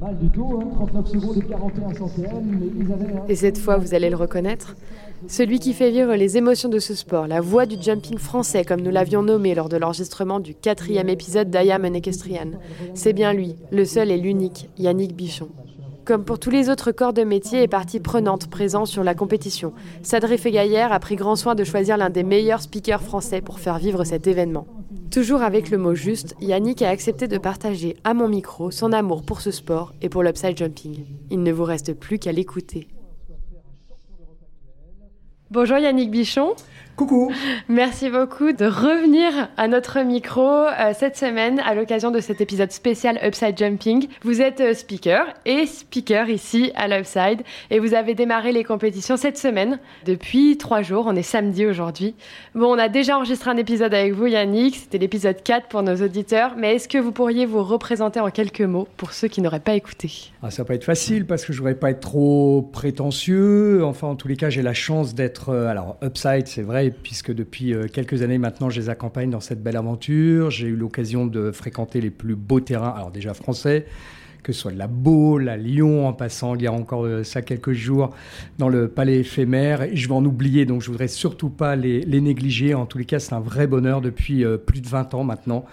Pas 0.00 0.14
du 0.14 0.30
tout, 0.30 0.62
39 0.76 0.96
hein, 0.96 1.04
secondes 1.06 1.36
et 1.36 1.46
41 1.46 1.94
centièmes. 1.94 2.60
Et 3.28 3.34
cette 3.34 3.58
fois, 3.58 3.76
vous 3.76 3.92
allez 3.92 4.08
le 4.08 4.16
reconnaître 4.16 4.74
celui 5.26 5.58
qui 5.58 5.74
fait 5.74 5.90
vivre 5.90 6.14
les 6.14 6.38
émotions 6.38 6.70
de 6.70 6.78
ce 6.78 6.94
sport, 6.94 7.26
la 7.26 7.42
voix 7.42 7.66
du 7.66 7.76
jumping 7.80 8.16
français, 8.16 8.64
comme 8.64 8.80
nous 8.80 8.90
l'avions 8.90 9.22
nommé 9.22 9.54
lors 9.54 9.68
de 9.68 9.76
l'enregistrement 9.76 10.40
du 10.40 10.54
quatrième 10.54 11.10
épisode 11.10 11.50
d'Ayam 11.50 11.84
Equestrian. 11.84 12.52
C'est 12.94 13.12
bien 13.12 13.34
lui, 13.34 13.56
le 13.70 13.84
seul 13.84 14.10
et 14.10 14.16
l'unique, 14.16 14.70
Yannick 14.78 15.14
Bichon 15.14 15.48
comme 16.10 16.24
pour 16.24 16.40
tous 16.40 16.50
les 16.50 16.68
autres 16.68 16.90
corps 16.90 17.12
de 17.12 17.22
métier 17.22 17.62
et 17.62 17.68
parties 17.68 18.00
prenantes 18.00 18.50
présents 18.50 18.84
sur 18.84 19.04
la 19.04 19.14
compétition. 19.14 19.72
Sadré 20.02 20.38
Fegaillère 20.38 20.92
a 20.92 20.98
pris 20.98 21.14
grand 21.14 21.36
soin 21.36 21.54
de 21.54 21.62
choisir 21.62 21.96
l'un 21.96 22.10
des 22.10 22.24
meilleurs 22.24 22.62
speakers 22.62 23.00
français 23.00 23.40
pour 23.40 23.60
faire 23.60 23.78
vivre 23.78 24.02
cet 24.02 24.26
événement. 24.26 24.66
Toujours 25.12 25.42
avec 25.42 25.70
le 25.70 25.78
mot 25.78 25.94
juste, 25.94 26.34
Yannick 26.40 26.82
a 26.82 26.88
accepté 26.88 27.28
de 27.28 27.38
partager 27.38 27.96
à 28.02 28.12
mon 28.12 28.26
micro 28.26 28.72
son 28.72 28.92
amour 28.92 29.22
pour 29.22 29.40
ce 29.40 29.52
sport 29.52 29.94
et 30.02 30.08
pour 30.08 30.24
l'upside 30.24 30.58
jumping. 30.58 31.04
Il 31.30 31.44
ne 31.44 31.52
vous 31.52 31.62
reste 31.62 31.94
plus 31.94 32.18
qu'à 32.18 32.32
l'écouter. 32.32 32.88
Bonjour 35.52 35.78
Yannick 35.78 36.10
Bichon. 36.10 36.56
Coucou. 37.00 37.32
Merci 37.66 38.10
beaucoup 38.10 38.52
de 38.52 38.66
revenir 38.66 39.48
à 39.56 39.68
notre 39.68 40.00
micro 40.02 40.42
euh, 40.42 40.92
cette 40.92 41.16
semaine 41.16 41.58
à 41.60 41.74
l'occasion 41.74 42.10
de 42.10 42.20
cet 42.20 42.42
épisode 42.42 42.70
spécial 42.72 43.18
Upside 43.24 43.56
Jumping. 43.56 44.06
Vous 44.20 44.42
êtes 44.42 44.60
euh, 44.60 44.74
speaker 44.74 45.24
et 45.46 45.64
speaker 45.64 46.28
ici 46.28 46.72
à 46.74 46.88
l'Upside 46.88 47.40
et 47.70 47.78
vous 47.78 47.94
avez 47.94 48.14
démarré 48.14 48.52
les 48.52 48.64
compétitions 48.64 49.16
cette 49.16 49.38
semaine 49.38 49.78
depuis 50.04 50.58
trois 50.58 50.82
jours. 50.82 51.06
On 51.08 51.16
est 51.16 51.22
samedi 51.22 51.64
aujourd'hui. 51.64 52.14
Bon, 52.54 52.74
on 52.74 52.78
a 52.78 52.90
déjà 52.90 53.16
enregistré 53.16 53.50
un 53.50 53.56
épisode 53.56 53.94
avec 53.94 54.12
vous 54.12 54.26
Yannick. 54.26 54.76
C'était 54.76 54.98
l'épisode 54.98 55.42
4 55.42 55.68
pour 55.68 55.82
nos 55.82 55.96
auditeurs. 55.96 56.52
Mais 56.58 56.74
est-ce 56.74 56.86
que 56.86 56.98
vous 56.98 57.12
pourriez 57.12 57.46
vous 57.46 57.64
représenter 57.64 58.20
en 58.20 58.28
quelques 58.28 58.60
mots 58.60 58.88
pour 58.98 59.14
ceux 59.14 59.28
qui 59.28 59.40
n'auraient 59.40 59.60
pas 59.60 59.72
écouté? 59.72 60.32
Ah, 60.42 60.50
Ça 60.50 60.64
va 60.64 60.66
pas 60.66 60.74
être 60.74 60.84
facile 60.84 61.24
parce 61.24 61.46
que 61.46 61.54
je 61.54 61.60
voudrais 61.60 61.76
pas 61.76 61.92
être 61.92 62.00
trop 62.00 62.60
prétentieux. 62.60 63.82
Enfin, 63.86 64.08
en 64.08 64.16
tous 64.16 64.28
les 64.28 64.36
cas, 64.36 64.50
j'ai 64.50 64.60
la 64.60 64.74
chance 64.74 65.14
d'être... 65.14 65.48
Euh, 65.48 65.68
alors, 65.68 65.96
Upside, 66.02 66.46
c'est 66.46 66.60
vrai 66.60 66.89
puisque 67.02 67.32
depuis 67.32 67.74
euh, 67.74 67.86
quelques 67.86 68.22
années 68.22 68.38
maintenant, 68.38 68.70
je 68.70 68.80
les 68.80 68.88
accompagne 68.88 69.30
dans 69.30 69.40
cette 69.40 69.62
belle 69.62 69.76
aventure. 69.76 70.50
J'ai 70.50 70.68
eu 70.68 70.76
l'occasion 70.76 71.26
de 71.26 71.50
fréquenter 71.50 72.00
les 72.00 72.10
plus 72.10 72.36
beaux 72.36 72.60
terrains, 72.60 72.90
alors 72.90 73.10
déjà 73.10 73.34
français, 73.34 73.86
que 74.42 74.52
ce 74.52 74.60
soit 74.60 74.72
la 74.72 74.86
Baule, 74.86 75.48
à 75.48 75.56
Lyon, 75.56 76.06
en 76.06 76.12
passant 76.12 76.54
il 76.54 76.62
y 76.62 76.66
a 76.66 76.72
encore 76.72 77.04
euh, 77.04 77.24
ça 77.24 77.42
quelques 77.42 77.72
jours 77.72 78.10
dans 78.58 78.68
le 78.68 78.88
palais 78.88 79.18
éphémère. 79.18 79.82
Et 79.82 79.96
je 79.96 80.08
vais 80.08 80.14
en 80.14 80.24
oublier, 80.24 80.66
donc 80.66 80.82
je 80.82 80.90
voudrais 80.90 81.08
surtout 81.08 81.50
pas 81.50 81.76
les, 81.76 82.04
négliger. 82.20 82.74
En 82.74 82.86
tous 82.86 82.98
les 82.98 83.04
cas, 83.04 83.18
c'est 83.18 83.34
un 83.34 83.40
vrai 83.40 83.66
bonheur 83.66 84.00
depuis 84.00 84.44
euh, 84.44 84.56
plus 84.56 84.80
de 84.80 84.88
20 84.88 85.14
ans 85.14 85.24
maintenant 85.24 85.64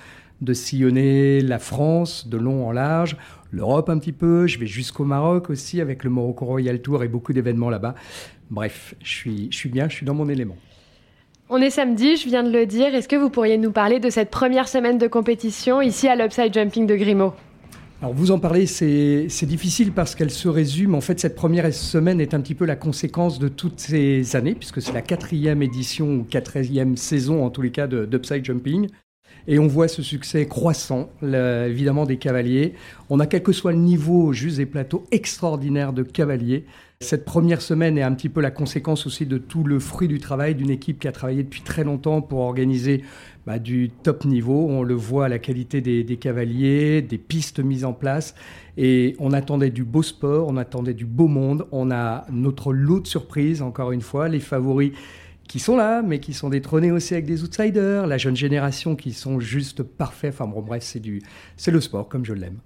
de 0.42 0.54
sillonner 0.54 1.42
la 1.42 1.60
France 1.60 2.28
de 2.28 2.38
long 2.38 2.68
en 2.68 2.72
large, 2.72 3.18
l'Europe 3.52 3.90
un 3.90 3.98
petit 3.98 4.12
peu. 4.12 4.48
Je 4.48 4.60
vais 4.60 4.68
jusqu'au 4.68 5.04
Maroc 5.04 5.50
aussi 5.50 5.82
avec 5.82 6.04
le 6.04 6.10
Morocco 6.10 6.46
Royal 6.46 6.82
Tour 6.82 7.04
et 7.04 7.08
beaucoup 7.08 7.34
d'événements 7.34 7.70
là-bas. 7.70 7.96
Bref, 8.50 8.96
je 9.04 9.48
suis 9.52 9.70
bien, 9.70 9.90
je 9.90 9.96
suis 9.96 10.06
dans 10.06 10.14
mon 10.14 10.30
élément. 10.30 10.56
On 11.50 11.62
est 11.62 11.70
samedi, 11.70 12.18
je 12.18 12.28
viens 12.28 12.44
de 12.44 12.52
le 12.52 12.66
dire. 12.66 12.94
Est-ce 12.94 13.08
que 13.08 13.16
vous 13.16 13.30
pourriez 13.30 13.58
nous 13.58 13.72
parler 13.72 14.02
de 14.02 14.10
cette 14.10 14.30
première 14.30 14.68
semaine 14.68 14.98
de 14.98 15.08
compétition 15.08 15.82
ici 15.82 16.10
à 16.10 16.16
l'Upside 16.18 16.54
Jumping 16.54 16.86
de 16.86 16.96
Grimaud? 16.98 17.34
Alors 18.02 18.14
vous 18.14 18.32
en 18.32 18.40
parlez, 18.40 18.66
c'est 18.66 19.46
difficile 19.46 19.94
parce 19.94 20.14
qu'elle 20.14 20.30
se 20.30 20.50
résume. 20.50 20.94
En 20.94 21.00
fait, 21.00 21.22
cette 21.22 21.36
première 21.36 21.74
semaine 21.74 22.20
est 22.20 22.34
un 22.34 22.42
petit 22.42 22.54
peu 22.54 22.66
la 22.66 22.76
conséquence 22.76 23.40
de 23.40 23.48
toutes 23.48 23.80
ces 23.80 24.36
années, 24.36 24.56
puisque 24.56 24.82
c'est 24.82 24.92
la 24.92 25.02
quatrième 25.02 25.64
édition 25.64 26.16
ou 26.16 26.24
quatrième 26.26 26.98
saison 26.98 27.46
en 27.46 27.50
tous 27.50 27.62
les 27.62 27.72
cas 27.72 27.88
d'Upside 27.88 28.44
Jumping. 28.44 28.90
Et 29.48 29.58
on 29.58 29.68
voit 29.68 29.88
ce 29.88 30.02
succès 30.02 30.48
croissant, 30.48 31.08
évidemment, 31.24 32.06
des 32.06 32.18
cavaliers. 32.18 32.74
On 33.10 33.22
a, 33.22 33.26
quel 33.26 33.42
que 33.42 33.54
soit 33.54 33.72
le 33.72 33.78
niveau, 33.78 34.34
juste 34.34 34.58
des 34.58 34.66
plateaux 34.66 35.06
extraordinaires 35.12 35.94
de 35.94 36.04
cavaliers. 36.04 36.66
Cette 37.00 37.26
première 37.26 37.62
semaine 37.62 37.96
est 38.00 38.02
un 38.02 38.14
petit 38.16 38.28
peu 38.28 38.42
la 38.42 38.50
conséquence 38.50 39.06
aussi 39.06 39.28
de 39.28 39.38
tout 39.38 39.64
le 39.64 39.80
fruit 39.80 40.08
du 40.08 40.18
travail 40.18 40.56
d'une 40.56 40.72
équipe 40.72 40.98
qui 40.98 41.08
a 41.08 41.12
travaillé 41.12 41.44
depuis 41.44 41.62
très 41.62 41.84
longtemps 41.84 42.24
pour 42.24 42.40
organiser 42.40 43.04
bah, 43.46 43.60
du 43.60 43.92
top 44.02 44.26
niveau. 44.26 44.66
On 44.68 44.82
le 44.82 44.96
voit 44.96 45.26
à 45.26 45.30
la 45.30 45.38
qualité 45.38 45.80
des, 45.80 46.18
cavaliers, 46.18 47.04
des 47.04 47.20
pistes 47.20 47.60
mises 47.60 47.86
en 47.86 47.94
place. 47.94 48.34
Et 48.78 49.16
on 49.20 49.32
attendait 49.32 49.70
du 49.70 49.84
beau 49.84 50.02
sport, 50.02 50.48
on 50.48 50.58
attendait 50.58 50.96
du 50.96 51.06
beau 51.06 51.28
monde. 51.28 51.68
On 51.72 51.92
a 51.92 52.26
notre 52.32 52.74
lot 52.74 53.00
de 53.00 53.08
surprises, 53.08 53.62
encore 53.62 53.92
une 53.92 54.02
fois, 54.02 54.28
les 54.28 54.40
favoris 54.40 54.92
qui 55.48 55.60
sont 55.60 55.78
là, 55.78 56.02
mais 56.02 56.20
qui 56.20 56.34
sont 56.34 56.50
détrônés 56.50 56.92
aussi 56.92 57.14
avec 57.14 57.28
des 57.28 57.44
outsiders, 57.44 58.08
la 58.08 58.18
jeune 58.18 58.36
génération 58.36 58.96
qui 58.96 59.14
sont 59.14 59.40
juste 59.40 59.84
parfaits. 59.84 60.34
Enfin 60.34 60.48
bon, 60.48 60.64
bref, 60.64 60.82
c'est 60.82 61.00
du, 61.00 61.22
c'est 61.58 61.72
le 61.72 61.80
sport 61.80 62.10
comme 62.10 62.26
je 62.26 62.34
l'aime. 62.34 62.58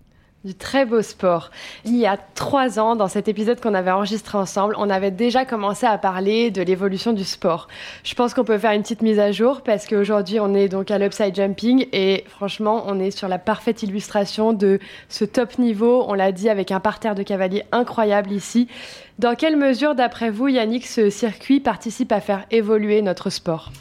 Du 0.44 0.56
très 0.56 0.86
beau 0.88 1.04
sport. 1.04 1.52
Il 1.86 1.96
y 1.96 2.08
a 2.08 2.18
trois 2.18 2.80
ans, 2.80 2.96
dans 2.96 3.08
cet 3.08 3.28
épisode 3.28 3.62
qu'on 3.62 3.76
avait 3.76 3.92
enregistré 3.92 4.40
ensemble, 4.40 4.74
on 4.80 4.90
avait 4.90 5.12
déjà 5.12 5.46
commencé 5.46 5.86
à 5.86 6.00
parler 6.00 6.50
de 6.50 6.64
l'évolution 6.64 7.14
du 7.14 7.24
sport. 7.24 7.68
Je 8.04 8.16
pense 8.16 8.34
qu'on 8.34 8.44
peut 8.44 8.58
faire 8.58 8.72
une 8.72 8.82
petite 8.82 9.04
mise 9.04 9.20
à 9.20 9.32
jour 9.32 9.62
parce 9.62 9.86
qu'aujourd'hui, 9.86 10.40
on 10.40 10.56
est 10.56 10.68
donc 10.68 10.90
à 10.90 10.98
l'upside 10.98 11.36
jumping 11.36 11.86
et 11.94 12.24
franchement, 12.28 12.86
on 12.88 13.00
est 13.00 13.12
sur 13.12 13.28
la 13.28 13.38
parfaite 13.38 13.84
illustration 13.84 14.52
de 14.52 14.80
ce 15.10 15.26
top 15.26 15.60
niveau. 15.60 16.06
On 16.08 16.16
l'a 16.16 16.32
dit 16.32 16.50
avec 16.50 16.72
un 16.72 16.80
parterre 16.80 17.14
de 17.14 17.22
cavaliers 17.22 17.66
incroyable 17.72 18.32
ici. 18.32 18.68
Dans 19.20 19.36
quelle 19.36 19.58
mesure, 19.58 19.94
d'après 19.94 20.32
vous, 20.32 20.48
Yannick, 20.48 20.88
ce 20.88 21.12
circuit 21.12 21.60
participe 21.60 22.12
à 22.12 22.20
faire 22.20 22.46
évoluer 22.50 23.04
notre 23.04 23.30
sport? 23.30 23.72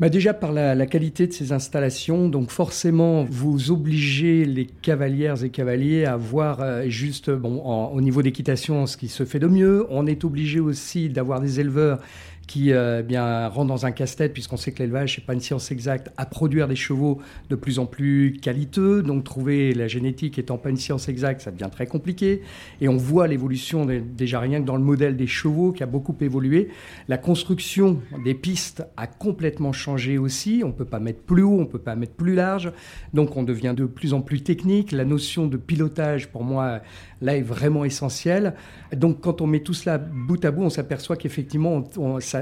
Bah 0.00 0.08
déjà 0.08 0.34
par 0.34 0.50
la, 0.50 0.86
qualité 0.86 1.28
de 1.28 1.32
ces 1.32 1.52
installations, 1.52 2.28
donc 2.28 2.50
forcément 2.50 3.24
vous 3.30 3.70
obligez 3.70 4.44
les 4.44 4.66
cavalières 4.66 5.44
et 5.44 5.50
cavaliers 5.50 6.04
à 6.04 6.16
voir 6.16 6.60
euh, 6.60 6.88
juste 6.88 7.28
au 7.28 8.00
niveau 8.00 8.20
d'équitation 8.20 8.86
ce 8.86 8.96
qui 8.96 9.06
se 9.06 9.24
fait 9.24 9.38
de 9.38 9.46
mieux. 9.46 9.86
On 9.90 10.06
est 10.08 10.24
obligé 10.24 10.58
aussi 10.58 11.10
d'avoir 11.10 11.40
des 11.40 11.60
éleveurs 11.60 12.00
qui 12.46 12.72
euh, 12.72 13.02
bien 13.02 13.48
rentre 13.48 13.68
dans 13.68 13.86
un 13.86 13.92
casse-tête, 13.92 14.32
puisqu'on 14.32 14.56
sait 14.56 14.72
que 14.72 14.80
l'élevage, 14.80 15.18
n'est 15.18 15.24
pas 15.24 15.34
une 15.34 15.40
science 15.40 15.70
exacte, 15.70 16.10
à 16.16 16.26
produire 16.26 16.68
des 16.68 16.76
chevaux 16.76 17.20
de 17.50 17.56
plus 17.56 17.78
en 17.78 17.86
plus 17.86 18.38
qualiteux. 18.40 19.02
Donc 19.02 19.24
trouver 19.24 19.72
la 19.74 19.88
génétique 19.88 20.38
étant 20.38 20.58
pas 20.58 20.70
une 20.70 20.76
science 20.76 21.08
exacte, 21.08 21.40
ça 21.40 21.50
devient 21.50 21.70
très 21.70 21.86
compliqué. 21.86 22.42
Et 22.80 22.88
on 22.88 22.96
voit 22.96 23.26
l'évolution 23.26 23.86
déjà 23.86 24.40
rien 24.40 24.60
que 24.60 24.66
dans 24.66 24.76
le 24.76 24.82
modèle 24.82 25.16
des 25.16 25.26
chevaux 25.26 25.72
qui 25.72 25.82
a 25.82 25.86
beaucoup 25.86 26.16
évolué. 26.20 26.68
La 27.08 27.18
construction 27.18 28.00
des 28.24 28.34
pistes 28.34 28.84
a 28.96 29.06
complètement 29.06 29.72
changé 29.72 30.18
aussi. 30.18 30.62
On 30.64 30.72
peut 30.72 30.84
pas 30.84 31.00
mettre 31.00 31.20
plus 31.20 31.42
haut, 31.42 31.58
on 31.58 31.66
peut 31.66 31.78
pas 31.78 31.96
mettre 31.96 32.14
plus 32.14 32.34
large. 32.34 32.72
Donc 33.12 33.36
on 33.36 33.42
devient 33.42 33.74
de 33.76 33.86
plus 33.86 34.14
en 34.14 34.20
plus 34.20 34.42
technique. 34.42 34.92
La 34.92 35.04
notion 35.04 35.46
de 35.46 35.56
pilotage, 35.56 36.28
pour 36.28 36.44
moi, 36.44 36.80
là 37.20 37.36
est 37.36 37.42
vraiment 37.42 37.84
essentielle. 37.84 38.54
Donc 38.94 39.20
quand 39.20 39.40
on 39.40 39.46
met 39.46 39.60
tout 39.60 39.74
cela 39.74 39.98
bout 39.98 40.44
à 40.44 40.50
bout, 40.50 40.62
on 40.62 40.70
s'aperçoit 40.70 41.16
qu'effectivement, 41.16 41.82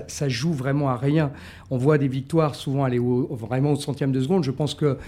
ça, 0.07 0.29
joue 0.29 0.53
vraiment 0.53 0.89
à 0.89 0.97
rien. 0.97 1.33
On 1.71 1.79
voit 1.79 1.99
des 1.99 2.09
victoires 2.09 2.55
souvent 2.55 2.85
aller 2.85 2.99
vraiment 2.99 3.73
au 3.73 3.77
centième 3.77 4.13
de 4.13 4.21
seconde. 4.21 4.45
Je 4.45 4.51
pense 4.51 4.75
que 4.75 4.99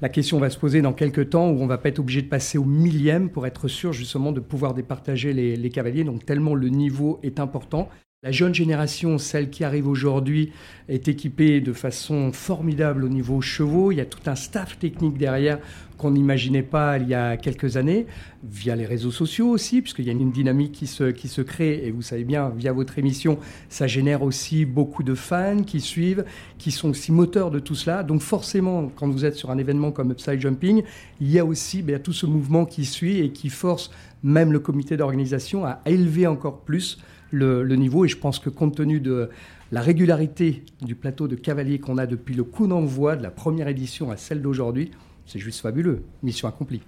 la 0.00 0.08
question 0.08 0.38
va 0.38 0.50
se 0.50 0.58
poser 0.58 0.82
dans 0.82 0.92
quelques 0.92 1.30
temps 1.30 1.48
où 1.48 1.60
on 1.62 1.66
va 1.66 1.78
pas 1.78 1.88
être 1.88 2.00
obligé 2.00 2.22
de 2.22 2.28
passer 2.28 2.58
au 2.58 2.64
millième 2.64 3.30
pour 3.30 3.46
être 3.46 3.68
sûr 3.68 3.92
justement 3.92 4.32
de 4.32 4.40
pouvoir 4.40 4.74
départager 4.74 5.32
les, 5.32 5.56
les 5.56 5.70
cavaliers. 5.70 6.04
Donc 6.04 6.26
tellement 6.26 6.54
le 6.54 6.68
niveau 6.68 7.20
est 7.22 7.38
important. 7.38 7.88
La 8.24 8.30
jeune 8.30 8.54
génération, 8.54 9.18
celle 9.18 9.50
qui 9.50 9.64
arrive 9.64 9.88
aujourd'hui, 9.88 10.52
est 10.88 11.08
équipée 11.08 11.60
de 11.60 11.72
façon 11.72 12.30
formidable 12.30 13.02
au 13.02 13.08
niveau 13.08 13.40
chevaux. 13.40 13.90
Il 13.90 13.96
y 13.96 14.00
a 14.00 14.06
tout 14.06 14.20
un 14.26 14.36
staff 14.36 14.78
technique 14.78 15.18
derrière 15.18 15.58
qu'on 15.98 16.12
n'imaginait 16.12 16.62
pas 16.62 16.98
il 16.98 17.08
y 17.08 17.14
a 17.14 17.36
quelques 17.36 17.76
années, 17.76 18.06
via 18.44 18.76
les 18.76 18.86
réseaux 18.86 19.10
sociaux 19.10 19.48
aussi, 19.48 19.82
puisqu'il 19.82 20.04
y 20.04 20.08
a 20.08 20.12
une 20.12 20.30
dynamique 20.30 20.70
qui 20.70 20.86
se, 20.86 21.10
qui 21.10 21.26
se 21.26 21.42
crée, 21.42 21.84
et 21.84 21.90
vous 21.90 22.02
savez 22.02 22.22
bien, 22.22 22.48
via 22.50 22.72
votre 22.72 22.96
émission, 22.96 23.40
ça 23.68 23.88
génère 23.88 24.22
aussi 24.22 24.66
beaucoup 24.66 25.02
de 25.02 25.16
fans 25.16 25.64
qui 25.64 25.80
suivent, 25.80 26.24
qui 26.58 26.70
sont 26.70 26.90
aussi 26.90 27.10
moteurs 27.10 27.50
de 27.50 27.58
tout 27.58 27.74
cela. 27.74 28.04
Donc 28.04 28.20
forcément, 28.20 28.92
quand 28.94 29.08
vous 29.08 29.24
êtes 29.24 29.34
sur 29.34 29.50
un 29.50 29.58
événement 29.58 29.90
comme 29.90 30.12
Upside 30.12 30.40
Jumping, 30.40 30.84
il 31.20 31.28
y 31.28 31.40
a 31.40 31.44
aussi 31.44 31.82
bien, 31.82 31.98
tout 31.98 32.12
ce 32.12 32.26
mouvement 32.26 32.66
qui 32.66 32.84
suit 32.84 33.18
et 33.18 33.30
qui 33.30 33.48
force 33.48 33.90
même 34.22 34.52
le 34.52 34.60
comité 34.60 34.96
d'organisation 34.96 35.64
à 35.64 35.80
élever 35.86 36.28
encore 36.28 36.60
plus 36.60 36.98
le, 37.32 37.64
niveau. 37.76 38.04
Et 38.04 38.08
je 38.08 38.16
pense 38.16 38.38
que 38.38 38.50
compte 38.50 38.76
tenu 38.76 39.00
de 39.00 39.30
la 39.72 39.80
régularité 39.80 40.64
du 40.82 40.94
plateau 40.94 41.28
de 41.28 41.34
cavaliers 41.34 41.78
qu'on 41.78 41.98
a 41.98 42.06
depuis 42.06 42.34
le 42.34 42.44
coup 42.44 42.66
d'envoi 42.66 43.16
de 43.16 43.22
la 43.22 43.30
première 43.30 43.68
édition 43.68 44.10
à 44.10 44.16
celle 44.16 44.42
d'aujourd'hui, 44.42 44.90
c'est 45.26 45.38
juste 45.38 45.60
fabuleux. 45.60 46.02
Mission 46.22 46.48
accomplie. 46.48 46.82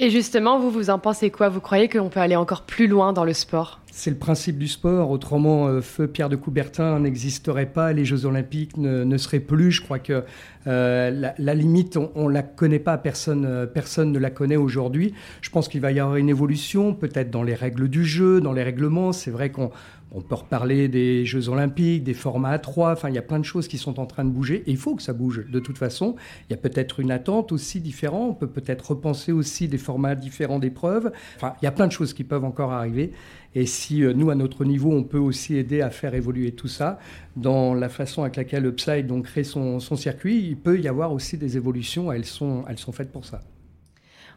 Et 0.00 0.10
justement, 0.10 0.60
vous, 0.60 0.70
vous 0.70 0.90
en 0.90 1.00
pensez 1.00 1.30
quoi? 1.30 1.48
Vous 1.48 1.60
croyez 1.60 1.88
qu'on 1.88 2.08
peut 2.08 2.20
aller 2.20 2.36
encore 2.36 2.62
plus 2.62 2.86
loin 2.86 3.12
dans 3.12 3.24
le 3.24 3.32
sport? 3.32 3.80
C'est 3.90 4.10
le 4.10 4.16
principe 4.16 4.56
du 4.56 4.68
sport. 4.68 5.10
Autrement, 5.10 5.66
euh, 5.66 5.80
Feu 5.80 6.06
Pierre 6.06 6.28
de 6.28 6.36
Coubertin 6.36 7.00
n'existerait 7.00 7.66
pas, 7.66 7.92
les 7.92 8.04
Jeux 8.04 8.26
Olympiques 8.26 8.76
ne, 8.76 9.16
seraient 9.16 9.40
plus. 9.40 9.72
Je 9.72 9.82
crois 9.82 9.98
que 9.98 10.22
euh, 10.68 11.32
la, 11.36 11.54
limite, 11.54 11.96
on 11.96 12.28
ne 12.28 12.32
la 12.32 12.44
connaît 12.44 12.78
pas, 12.78 12.96
personne, 12.96 13.44
euh, 13.44 13.66
personne 13.66 14.12
ne 14.12 14.20
la 14.20 14.30
connaît 14.30 14.56
aujourd'hui. 14.56 15.14
Je 15.40 15.50
pense 15.50 15.66
qu'il 15.66 15.80
va 15.80 15.90
y 15.90 15.98
avoir 15.98 16.14
une 16.14 16.28
évolution, 16.28 16.94
peut-être 16.94 17.30
dans 17.30 17.42
les 17.42 17.56
règles 17.56 17.88
du 17.88 18.04
jeu, 18.04 18.40
dans 18.40 18.52
les 18.52 18.62
règlements. 18.62 19.10
C'est 19.10 19.32
vrai 19.32 19.50
qu'on 19.50 19.72
on 20.12 20.20
peut 20.20 20.34
reparler 20.34 20.88
des 20.88 21.26
Jeux 21.26 21.48
Olympiques, 21.48 22.04
des 22.04 22.14
formats 22.14 22.50
à 22.50 22.58
3, 22.58 22.92
enfin 22.92 23.08
il 23.08 23.14
y 23.14 23.18
a 23.18 23.22
plein 23.22 23.38
de 23.38 23.44
choses 23.44 23.68
qui 23.68 23.78
sont 23.78 24.00
en 24.00 24.06
train 24.06 24.24
de 24.24 24.30
bouger 24.30 24.62
et 24.66 24.70
il 24.70 24.76
faut 24.76 24.94
que 24.94 25.02
ça 25.02 25.12
bouge 25.12 25.44
de 25.50 25.60
toute 25.60 25.78
façon. 25.78 26.16
Il 26.48 26.52
y 26.52 26.54
a 26.54 26.58
peut-être 26.58 27.00
une 27.00 27.10
attente 27.10 27.52
aussi 27.52 27.80
différente, 27.80 28.30
on 28.30 28.34
peut 28.34 28.48
peut-être 28.48 28.90
repenser 28.90 29.32
aussi 29.32 29.68
des 29.68 29.78
formats 29.78 30.14
différents 30.14 30.58
d'épreuves. 30.58 31.12
Enfin, 31.36 31.54
il 31.60 31.64
y 31.64 31.68
a 31.68 31.72
plein 31.72 31.86
de 31.86 31.92
choses 31.92 32.14
qui 32.14 32.24
peuvent 32.24 32.44
encore 32.44 32.72
arriver 32.72 33.12
et 33.54 33.66
si 33.66 34.04
euh, 34.04 34.12
nous, 34.12 34.30
à 34.30 34.34
notre 34.34 34.64
niveau, 34.64 34.92
on 34.92 35.04
peut 35.04 35.18
aussi 35.18 35.56
aider 35.56 35.80
à 35.80 35.90
faire 35.90 36.14
évoluer 36.14 36.52
tout 36.52 36.68
ça 36.68 36.98
dans 37.36 37.74
la 37.74 37.88
façon 37.88 38.22
avec 38.22 38.36
laquelle 38.36 38.66
Upside 38.66 39.06
donc, 39.06 39.24
crée 39.24 39.44
son, 39.44 39.80
son 39.80 39.96
circuit, 39.96 40.38
il 40.38 40.56
peut 40.56 40.78
y 40.78 40.88
avoir 40.88 41.12
aussi 41.12 41.38
des 41.38 41.56
évolutions, 41.56 42.12
elles 42.12 42.24
sont, 42.24 42.64
elles 42.68 42.78
sont 42.78 42.92
faites 42.92 43.10
pour 43.10 43.24
ça. 43.24 43.40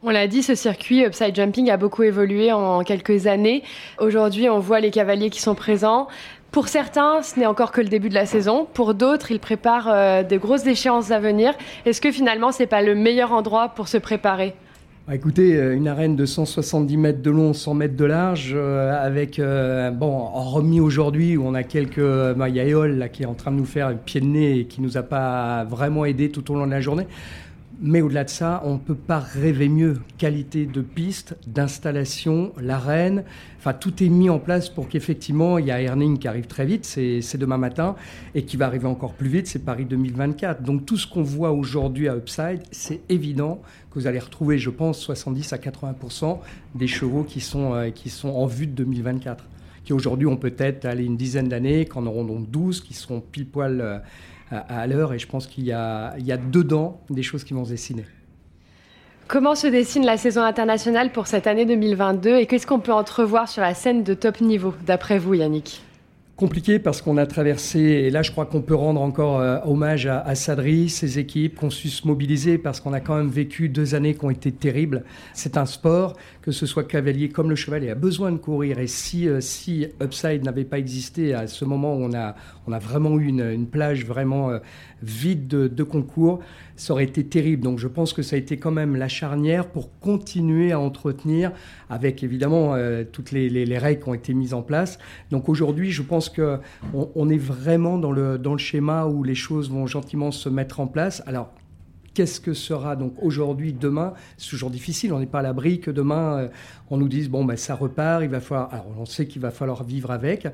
On 0.04 0.10
l'a 0.10 0.26
dit, 0.26 0.42
ce 0.42 0.56
circuit 0.56 1.06
upside 1.06 1.36
jumping 1.36 1.70
a 1.70 1.78
beaucoup 1.78 2.02
évolué 2.02 2.52
en 2.52 2.82
quelques 2.82 3.28
années. 3.28 3.62
Aujourd'hui, 4.00 4.50
on 4.50 4.58
voit 4.58 4.80
les 4.80 4.90
cavaliers 4.90 5.30
qui 5.30 5.40
sont 5.40 5.54
présents. 5.54 6.08
Pour 6.50 6.70
certains, 6.70 7.22
ce 7.22 7.40
n'est 7.40 7.46
encore 7.46 7.72
que 7.72 7.82
le 7.82 7.88
début 7.88 8.10
de 8.10 8.16
la 8.16 8.26
saison. 8.26 8.66
Pour 8.74 8.96
d'autres, 8.96 9.30
ils 9.30 9.40
préparent 9.40 9.92
euh, 9.92 10.24
de 10.24 10.38
grosses 10.38 10.66
échéances 10.66 11.12
à 11.12 11.20
venir. 11.20 11.54
Est-ce 11.86 12.02
que 12.02 12.12
finalement, 12.12 12.52
c'est 12.52 12.66
pas 12.66 12.82
le 12.82 12.96
meilleur 12.96 13.32
endroit 13.32 13.70
pour 13.70 13.88
se 13.88 14.00
préparer? 14.00 14.56
Bah, 15.08 15.14
écoutez, 15.14 15.56
euh, 15.56 15.76
une 15.76 15.88
arène 15.88 16.16
de 16.16 16.26
170 16.26 16.98
mètres 16.98 17.22
de 17.22 17.30
long, 17.30 17.54
100 17.54 17.76
mètres 17.76 17.96
de 17.96 18.06
large, 18.06 18.54
euh, 18.56 19.06
avec, 19.06 19.40
bon, 19.40 20.26
remis 20.34 20.80
aujourd'hui 20.80 21.38
où 21.38 21.46
on 21.46 21.54
a 21.54 21.62
quelques, 21.62 22.02
bah, 22.36 22.50
il 22.50 22.56
y 22.56 22.60
a 22.60 23.08
qui 23.08 23.22
est 23.22 23.28
en 23.28 23.36
train 23.36 23.52
de 23.52 23.58
nous 23.58 23.66
faire 23.66 23.96
pied 24.00 24.20
de 24.20 24.26
nez 24.26 24.62
et 24.62 24.66
qui 24.66 24.82
nous 24.82 24.98
a 24.98 25.04
pas 25.04 25.64
vraiment 25.66 26.06
aidé 26.06 26.30
tout 26.32 26.52
au 26.52 26.56
long 26.56 26.66
de 26.66 26.72
la 26.72 26.82
journée. 26.82 27.06
Mais 27.80 28.02
au-delà 28.02 28.24
de 28.24 28.30
ça, 28.30 28.62
on 28.66 28.74
ne 28.74 28.80
peut 28.80 28.96
pas 28.96 29.20
rêver 29.20 29.70
mieux. 29.70 30.00
Qualité 30.18 30.66
de 30.66 30.82
piste, 30.82 31.38
d'installation, 31.48 32.52
l'arène, 32.62 33.24
enfin 33.58 33.74
tout 33.74 34.04
est 34.04 34.10
mis 34.10 34.30
en 34.30 34.40
place 34.40 34.70
pour 34.70 34.88
qu'effectivement, 34.88 35.58
il 35.58 35.66
y 35.66 35.72
a 35.72 35.82
Erning 35.82 36.20
qui 36.20 36.28
arrive 36.28 36.48
très 36.48 36.66
vite, 36.66 36.86
c'est 36.86 37.38
demain 37.38 37.58
matin, 37.58 37.96
et 38.36 38.44
qui 38.44 38.58
va 38.58 38.68
arriver 38.68 38.88
encore 38.88 39.14
plus 39.14 39.30
vite, 39.30 39.48
c'est 39.48 39.66
Paris 39.66 39.86
2024. 39.86 40.62
Donc 40.62 40.86
tout 40.86 40.98
ce 40.98 41.08
qu'on 41.08 41.24
voit 41.24 41.52
aujourd'hui 41.52 42.08
à 42.08 42.16
Upside, 42.16 42.62
c'est 42.72 43.02
évident 43.10 43.62
que 43.90 44.00
vous 44.00 44.08
allez 44.08 44.20
retrouver, 44.20 44.58
je 44.58 44.70
pense, 44.70 45.00
70 45.00 45.54
à 45.54 45.58
80% 45.58 46.40
des 46.76 46.88
chevaux 46.88 47.24
qui 47.24 47.40
sont, 47.40 47.74
euh, 47.74 47.90
qui 47.90 48.10
sont 48.10 48.30
en 48.30 48.46
vue 48.46 48.68
de 48.68 48.74
2024 48.74 49.46
qui 49.84 49.94
aujourd'hui 49.94 50.28
ont 50.28 50.38
peut-être 50.38 50.86
allé 50.86 51.06
une 51.06 51.18
dizaine 51.18 51.50
d'années, 51.50 51.86
qu'en 51.86 52.06
auront 52.06 52.24
donc 52.24 52.52
12, 52.52 52.82
qui 52.82 52.94
seront 52.94 53.20
pile 53.20 53.48
poil 53.48 53.82
euh, 53.82 53.98
à, 54.52 54.88
l'heure. 54.88 55.14
Et 55.14 55.20
je 55.20 55.28
pense 55.28 55.48
qu'il 55.48 55.66
y 55.66 55.72
a, 55.72 56.16
y 56.20 56.32
a 56.32 56.38
dedans 56.38 57.00
des 57.10 57.24
choses 57.24 57.44
qui 57.44 57.54
vont 57.54 57.66
se 57.66 57.72
dessiner. 57.72 58.06
Comment 59.28 59.56
se 59.56 59.68
dessine 59.68 60.06
la 60.06 60.18
saison 60.18 60.42
internationale 60.42 61.12
pour 61.12 61.28
cette 61.28 61.48
année 61.48 61.66
2022 61.66 62.36
et 62.36 62.46
qu'est-ce 62.48 62.68
qu'on 62.68 62.80
peut 62.80 62.92
entrevoir 62.92 63.48
sur 63.48 63.62
la 63.62 63.74
scène 63.74 64.04
de 64.04 64.14
top 64.14 64.42
niveau, 64.42 64.74
d'après 64.86 65.20
vous, 65.20 65.36
Yannick? 65.36 65.82
Compliqué 66.42 66.80
parce 66.80 67.04
qu'on 67.04 67.18
a 67.18 67.28
traversé, 67.28 67.80
et 67.80 68.10
là 68.10 68.24
je 68.24 68.32
crois 68.32 68.48
qu'on 68.48 68.64
peut 68.64 68.74
rendre 68.74 69.00
encore 69.00 69.40
euh, 69.40 69.60
hommage 69.64 70.08
à, 70.08 70.34
Sadri, 70.34 70.90
ses 70.90 71.20
équipes, 71.20 71.54
qu'on 71.54 71.70
su 71.70 71.90
se 71.90 72.08
mobiliser 72.08 72.58
parce 72.58 72.80
qu'on 72.80 72.94
a 72.94 73.00
quand 73.00 73.16
même 73.16 73.30
vécu 73.30 73.70
deux 73.70 73.94
années 73.94 74.16
qui 74.16 74.26
ont 74.26 74.32
été 74.32 74.52
terribles. 74.52 75.04
C'est 75.36 75.56
un 75.56 75.68
sport, 75.68 76.18
que 76.42 76.52
ce 76.52 76.66
soit 76.66 76.84
cavalier 76.84 77.30
comme 77.30 77.48
le 77.52 77.56
cheval, 77.56 77.88
a 77.88 77.94
besoin 77.94 78.32
de 78.32 78.38
courir. 78.38 78.80
Et 78.80 78.88
si, 78.88 79.30
euh, 79.30 79.40
si 79.40 79.86
Upside 80.02 80.44
n'avait 80.44 80.66
pas 80.66 80.80
existé 80.80 81.36
à 81.36 81.46
ce 81.46 81.64
moment 81.64 81.94
où 81.96 82.06
on 82.06 82.14
a, 82.16 82.34
on 82.66 82.72
a 82.72 82.80
vraiment 82.80 83.20
eu 83.20 83.28
une, 83.28 83.68
plage 83.68 84.04
vraiment 84.04 84.50
euh, 84.50 84.58
vide 85.02 85.48
de, 85.48 85.84
concours, 85.84 86.40
ça 86.76 86.94
aurait 86.94 87.04
été 87.04 87.26
terrible. 87.26 87.64
Donc 87.64 87.80
je 87.80 87.88
pense 87.88 88.14
que 88.14 88.22
ça 88.22 88.36
a 88.36 88.40
été 88.40 88.58
quand 88.58 88.72
même 88.72 88.96
la 88.96 89.08
charnière 89.08 89.68
pour 89.68 89.98
continuer 90.00 90.72
à 90.72 90.80
entretenir 90.80 91.52
avec 91.90 92.24
évidemment 92.24 92.76
euh, 92.76 93.04
toutes 93.04 93.32
les, 93.32 93.78
règles 93.78 94.04
qui 94.04 94.10
ont 94.10 94.14
été 94.14 94.34
mises 94.34 94.54
en 94.54 94.62
place. 94.62 95.00
Donc 95.32 95.50
aujourd'hui, 95.50 95.92
je 95.92 96.02
pense 96.02 96.30
qu'on 96.30 96.60
on 96.94 97.30
est 97.30 97.38
vraiment 97.38 97.98
dans 97.98 98.12
le, 98.12 98.38
dans 98.38 98.54
le 98.54 98.60
schéma 98.60 99.06
où 99.06 99.24
les 99.24 99.36
choses 99.36 99.70
vont 99.70 99.88
gentiment 99.88 100.32
se 100.32 100.50
mettre 100.50 100.80
en 100.80 100.88
place. 100.88 101.24
Alors 101.26 101.54
Qu'est-ce 102.14 102.42
que 102.42 102.54
sera 102.54 102.98
donc 102.98 103.14
aujourd'hui, 103.22 103.72
demain? 103.72 104.14
C'est 104.38 104.50
toujours 104.50 104.70
difficile, 104.70 105.14
on 105.14 105.20
n'est 105.20 105.26
pas 105.26 105.40
à 105.40 105.44
l'abri 105.44 105.80
que 105.80 105.92
demain 105.92 106.40
euh, 106.40 106.48
on 106.90 106.98
nous 106.98 107.08
dise 107.08 107.30
bon 107.30 107.46
ben 107.46 107.56
ça 107.56 107.74
repart, 107.74 108.22
il 108.22 108.30
va 108.30 108.42
falloir. 108.42 108.74
Alors 108.74 108.88
on 109.00 109.06
sait 109.06 109.28
qu'il 109.28 109.42
va 109.42 109.50
falloir 109.50 109.86
vivre 109.86 110.12
avec, 110.12 110.46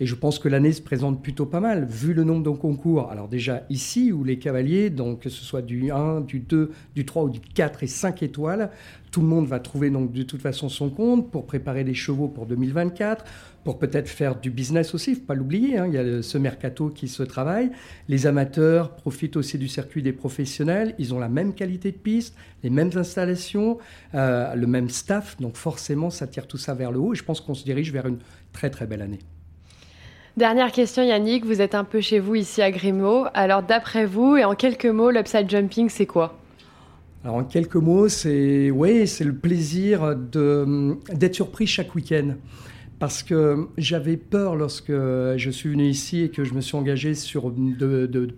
et 0.00 0.06
je 0.06 0.14
pense 0.14 0.38
que 0.38 0.48
l'année 0.48 0.72
se 0.72 0.80
présente 0.80 1.22
plutôt 1.22 1.44
pas 1.44 1.60
mal 1.60 1.84
vu 1.84 2.14
le 2.14 2.24
nombre 2.24 2.42
de 2.42 2.56
concours. 2.56 3.10
Alors 3.10 3.28
déjà 3.28 3.62
ici 3.68 4.10
où 4.10 4.24
les 4.24 4.38
cavaliers, 4.38 4.88
donc 4.88 5.20
que 5.20 5.28
ce 5.28 5.44
soit 5.44 5.60
du 5.60 5.92
1, 5.92 6.22
du 6.22 6.38
2, 6.40 6.70
du 6.94 7.04
3 7.04 7.24
ou 7.24 7.28
du 7.28 7.40
4 7.40 7.82
et 7.82 7.88
5 7.88 8.22
étoiles, 8.22 8.70
tout 9.12 9.20
le 9.20 9.26
monde 9.26 9.46
va 9.46 9.60
trouver 9.60 9.90
donc 9.90 10.10
de 10.10 10.22
toute 10.22 10.40
façon 10.40 10.68
son 10.68 10.90
compte 10.90 11.30
pour 11.30 11.46
préparer 11.46 11.84
des 11.84 11.94
chevaux 11.94 12.28
pour 12.28 12.46
2024 12.46 13.24
pour 13.62 13.78
peut-être 13.78 14.08
faire 14.08 14.34
du 14.40 14.50
business 14.50 14.94
aussi, 14.94 15.14
faut 15.14 15.20
pas 15.20 15.34
l'oublier, 15.34 15.78
hein. 15.78 15.86
il 15.86 15.94
y 15.94 15.98
a 15.98 16.22
ce 16.22 16.38
mercato 16.38 16.88
qui 16.88 17.06
se 17.06 17.22
travaille. 17.22 17.70
Les 18.08 18.26
amateurs 18.26 18.96
profitent 18.96 19.36
aussi 19.36 19.56
du 19.56 19.68
circuit 19.68 20.02
des 20.02 20.12
professionnels, 20.12 20.96
ils 20.98 21.14
ont 21.14 21.20
la 21.20 21.28
même 21.28 21.54
qualité 21.54 21.92
de 21.92 21.96
piste, 21.96 22.34
les 22.64 22.70
mêmes 22.70 22.90
installations, 22.96 23.78
euh, 24.14 24.54
le 24.56 24.66
même 24.66 24.88
staff, 24.88 25.36
donc 25.40 25.56
forcément 25.56 26.10
ça 26.10 26.26
tire 26.26 26.48
tout 26.48 26.58
ça 26.58 26.74
vers 26.74 26.90
le 26.90 26.98
haut 26.98 27.12
et 27.12 27.16
je 27.16 27.22
pense 27.22 27.40
qu'on 27.40 27.54
se 27.54 27.64
dirige 27.64 27.92
vers 27.92 28.06
une 28.06 28.18
très 28.52 28.70
très 28.70 28.86
belle 28.86 29.02
année. 29.02 29.20
Dernière 30.36 30.72
question 30.72 31.02
Yannick, 31.02 31.44
vous 31.44 31.60
êtes 31.60 31.74
un 31.74 31.84
peu 31.84 32.00
chez 32.00 32.18
vous 32.18 32.34
ici 32.34 32.62
à 32.62 32.70
Grimaud, 32.70 33.26
alors 33.34 33.62
d'après 33.62 34.06
vous 34.06 34.36
et 34.36 34.44
en 34.44 34.54
quelques 34.54 34.86
mots, 34.86 35.10
l'upside 35.10 35.48
jumping 35.48 35.90
c'est 35.90 36.06
quoi? 36.06 36.41
Alors 37.24 37.36
en 37.36 37.44
quelques 37.44 37.76
mots, 37.76 38.08
c'est 38.08 38.70
oui, 38.70 39.06
c'est 39.06 39.24
le 39.24 39.34
plaisir 39.34 40.16
d'être 40.16 41.34
surpris 41.34 41.66
chaque 41.66 41.94
week-end. 41.94 42.34
Parce 42.98 43.22
que 43.22 43.66
j'avais 43.78 44.16
peur 44.16 44.54
lorsque 44.54 44.92
je 44.92 45.50
suis 45.50 45.70
venu 45.70 45.86
ici 45.86 46.22
et 46.22 46.28
que 46.30 46.44
je 46.44 46.54
me 46.54 46.60
suis 46.60 46.76
engagé 46.76 47.14
sur 47.14 47.52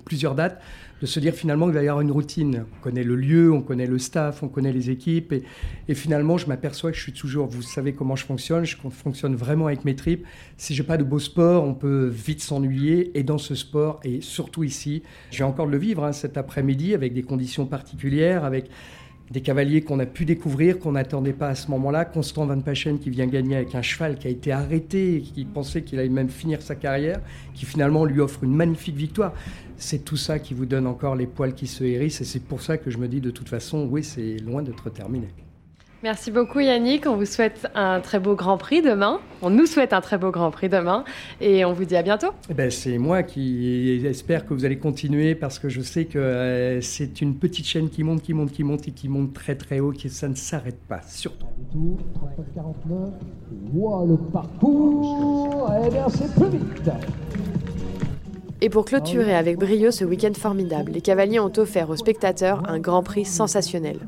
plusieurs 0.05 0.35
dates 0.35 0.61
de 1.05 1.07
se 1.07 1.21
dire 1.21 1.35
finalement 1.35 1.67
qu'il 1.67 1.75
va 1.75 1.83
y 1.83 1.89
avoir 1.89 2.01
une 2.01 2.11
routine. 2.11 2.65
On 2.79 2.83
connaît 2.83 3.05
le 3.05 3.15
lieu, 3.15 3.53
on 3.53 3.61
connaît 3.61 3.87
le 3.87 3.99
staff, 3.99 4.43
on 4.43 4.49
connaît 4.49 4.73
les 4.73 4.89
équipes 4.89 5.35
et, 5.35 5.95
finalement 5.95 6.39
je 6.39 6.47
m'aperçois 6.47 6.93
que 6.93 6.97
je 6.97 7.03
suis 7.03 7.13
toujours, 7.13 7.47
vous 7.47 7.61
savez 7.61 7.93
comment 7.93 8.17
je 8.17 8.25
fonctionne, 8.25 8.65
je 8.65 8.79
fonctionne 8.89 9.35
vraiment 9.35 9.67
avec 9.67 9.85
mes 9.85 9.97
tripes. 9.97 10.25
Si 10.57 10.75
j'ai 10.75 10.83
pas 10.83 10.97
de 10.97 11.05
beau 11.05 11.19
sport, 11.19 11.63
on 11.63 11.75
peut 11.75 12.07
vite 12.07 12.41
s'ennuyer 12.41 13.19
et 13.19 13.23
dans 13.23 13.37
ce 13.37 13.55
sport 13.55 14.01
et 14.03 14.23
surtout 14.23 14.65
ici, 14.65 15.03
je 15.31 15.41
vais 15.41 15.45
encore 15.45 15.67
le 15.67 15.77
vivre 15.77 16.05
hein, 16.05 16.13
cet 16.13 16.39
après-midi 16.39 16.95
avec 16.95 17.13
des 17.13 17.23
conditions 17.23 17.67
particulières, 17.67 18.47
avec 18.47 18.71
des 19.31 19.41
cavaliers 19.41 19.83
qu'on 19.83 19.99
a 19.99 20.07
pu 20.07 20.25
découvrir, 20.25 20.79
qu'on 20.79 20.93
n'attendait 20.93 21.33
pas 21.33 21.49
à 21.49 21.55
ce 21.55 21.71
moment-là. 21.71 22.05
Constant 22.05 22.47
Van 22.47 22.61
Pachen 22.61 22.99
qui 22.99 23.11
vient 23.11 23.27
gagner 23.27 23.57
avec 23.57 23.75
un 23.75 23.83
cheval 23.83 24.19
qui 24.19 24.27
a 24.27 24.31
été 24.31 24.53
arrêté, 24.53 25.23
qui 25.23 25.45
pensait 25.45 25.83
qu'il 25.83 25.99
allait 25.99 26.09
même 26.09 26.29
finir 26.29 26.63
sa 26.63 26.75
carrière, 26.75 27.21
qui 27.55 27.65
finalement 27.65 28.05
lui 28.05 28.21
offre 28.21 28.45
une 28.45 28.55
magnifique 28.55 28.97
victoire. 28.97 29.33
C'est 29.77 30.05
tout 30.05 30.17
ça 30.17 30.39
qui 30.39 30.55
vous 30.55 30.67
donne 30.67 30.87
encore 30.87 31.17
les 31.17 31.27
poils 31.27 31.55
qui 31.55 31.67
se 31.67 31.85
hérissent 31.85 32.21
et 32.21 32.25
c'est 32.25 32.45
pour 32.45 32.61
ça 32.63 32.79
que 32.79 32.91
je 32.91 32.99
me 32.99 33.09
dis 33.09 33.21
de 33.21 33.31
toute 33.31 33.49
façon, 33.49 33.89
oui, 33.91 34.05
c'est 34.05 34.37
loin 34.39 34.63
d'être 34.63 34.91
terminé. 34.91 35.29
Merci 36.05 36.31
beaucoup 36.31 36.61
Yannick, 36.61 37.07
on 37.07 37.17
vous 37.17 37.25
souhaite 37.25 37.67
un 37.75 37.99
très 38.01 38.21
beau 38.21 38.35
Grand 38.35 38.59
Prix 38.59 38.83
demain. 38.83 39.21
On 39.41 39.49
nous 39.49 39.65
souhaite 39.65 39.95
un 39.95 40.03
très 40.03 40.19
beau 40.19 40.31
Grand 40.31 40.51
Prix 40.51 40.69
demain 40.69 41.03
et 41.41 41.65
on 41.65 41.73
vous 41.73 41.87
dit 41.87 41.97
à 41.97 42.03
bientôt. 42.03 42.27
Eh 42.51 42.53
ben, 42.53 42.71
c'est 42.71 42.99
moi 42.99 43.23
qui 43.23 44.05
espère 44.05 44.45
que 44.45 44.53
vous 44.53 44.67
allez 44.67 44.77
continuer 44.77 45.35
parce 45.35 45.59
que 45.59 45.71
je 45.71 45.81
sais 45.81 46.05
que 46.05 46.19
euh, 46.19 46.83
c'est 46.83 47.23
une 47.23 47.37
petite 47.37 47.65
chaîne 47.65 47.89
qui 47.89 48.05
monte, 48.05 48.21
qui 48.21 48.35
monte, 48.35 48.53
qui 48.53 48.65
monte 48.65 48.87
et 48.87 48.91
qui 48.91 49.09
monte 49.09 49.33
très 49.33 49.55
très 49.55 49.81
haut, 49.81 49.93
qui 49.93 50.11
ça 50.11 50.29
ne 50.29 50.35
s'arrête 50.35 50.79
pas, 50.87 51.01
surtout. 51.09 51.47
le 54.07 54.17
parcours, 54.31 55.73
eh 55.87 55.89
bien 55.89 56.07
c'est 56.11 56.35
plus 56.35 56.51
vite. 56.51 56.91
Et 58.61 58.69
pour 58.69 58.85
clôturer 58.85 59.35
avec 59.35 59.57
brio 59.57 59.91
ce 59.91 60.05
week-end 60.05 60.35
formidable, 60.35 60.93
les 60.93 61.01
cavaliers 61.01 61.41
ont 61.41 61.53
offert 61.57 61.89
aux 61.89 61.97
spectateurs 61.97 62.63
un 62.69 62.79
Grand 62.79 63.03
Prix 63.03 63.25
sensationnel. 63.25 64.01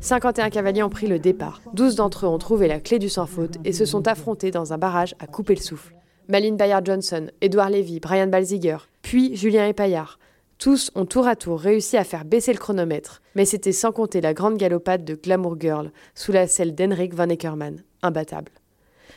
51 0.00 0.50
cavaliers 0.50 0.82
ont 0.82 0.90
pris 0.90 1.06
le 1.06 1.18
départ. 1.18 1.60
12 1.74 1.96
d'entre 1.96 2.26
eux 2.26 2.28
ont 2.28 2.38
trouvé 2.38 2.68
la 2.68 2.80
clé 2.80 2.98
du 2.98 3.08
sans 3.08 3.26
faute 3.26 3.56
et 3.64 3.72
se 3.72 3.84
sont 3.84 4.06
affrontés 4.08 4.50
dans 4.50 4.72
un 4.72 4.78
barrage 4.78 5.14
à 5.18 5.26
couper 5.26 5.54
le 5.54 5.60
souffle. 5.60 5.94
Malin 6.28 6.54
Bayard-Johnson, 6.54 7.26
Edouard 7.40 7.70
Lévy, 7.70 8.00
Brian 8.00 8.28
Balziger, 8.28 8.78
puis 9.02 9.36
Julien 9.36 9.66
Epaillard. 9.66 10.18
Tous 10.58 10.90
ont 10.94 11.04
tour 11.04 11.26
à 11.26 11.36
tour 11.36 11.60
réussi 11.60 11.96
à 11.96 12.04
faire 12.04 12.24
baisser 12.24 12.52
le 12.52 12.58
chronomètre, 12.58 13.20
mais 13.34 13.44
c'était 13.44 13.72
sans 13.72 13.92
compter 13.92 14.20
la 14.20 14.32
grande 14.32 14.56
galopade 14.56 15.04
de 15.04 15.14
Glamour 15.14 15.56
Girl 15.60 15.90
sous 16.14 16.32
la 16.32 16.46
selle 16.46 16.74
d'Henrik 16.74 17.12
Van 17.14 17.28
Eckermann, 17.28 17.82
imbattable. 18.02 18.52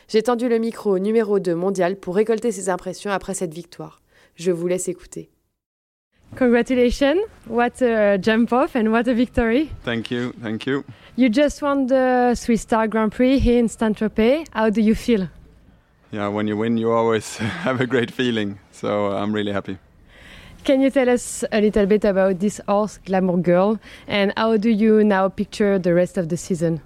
J'ai 0.08 0.22
tendu 0.22 0.48
le 0.48 0.58
micro 0.58 0.96
au 0.96 0.98
numéro 0.98 1.38
2 1.38 1.54
mondial 1.54 1.96
pour 1.96 2.16
récolter 2.16 2.52
ses 2.52 2.68
impressions 2.68 3.10
après 3.10 3.34
cette 3.34 3.54
victoire. 3.54 4.02
Je 4.34 4.50
vous 4.50 4.66
laisse 4.66 4.88
écouter. 4.88 5.30
Congratulations. 6.36 7.20
What 7.46 7.80
a 7.82 8.18
jump 8.18 8.52
off 8.52 8.74
and 8.74 8.92
what 8.92 9.08
a 9.08 9.14
victory. 9.14 9.70
Thank 9.82 10.10
you. 10.10 10.32
Thank 10.42 10.66
you. 10.66 10.84
You 11.16 11.28
just 11.28 11.62
won 11.62 11.86
the 11.86 12.34
Swiss 12.34 12.62
Star 12.62 12.86
Grand 12.86 13.12
Prix 13.12 13.38
here 13.38 13.58
in 13.58 13.68
Saint-Tropez. 13.68 14.46
How 14.52 14.70
do 14.70 14.80
you 14.80 14.94
feel? 14.94 15.28
Yeah, 16.10 16.28
when 16.28 16.46
you 16.46 16.56
win, 16.56 16.76
you 16.78 16.92
always 16.92 17.36
have 17.64 17.80
a 17.80 17.86
great 17.86 18.10
feeling. 18.10 18.58
So 18.72 19.08
uh, 19.08 19.22
I'm 19.22 19.32
really 19.32 19.52
happy. 19.52 19.78
Can 20.64 20.80
you 20.80 20.90
tell 20.90 21.08
us 21.08 21.44
a 21.50 21.60
little 21.60 21.86
bit 21.86 22.04
about 22.04 22.40
this 22.40 22.60
horse, 22.68 22.98
Glamour 22.98 23.38
Girl, 23.38 23.78
and 24.06 24.32
how 24.36 24.56
do 24.56 24.68
you 24.68 25.02
now 25.02 25.28
picture 25.28 25.78
the 25.78 25.94
rest 25.94 26.18
of 26.18 26.28
the 26.28 26.36
season? 26.36 26.80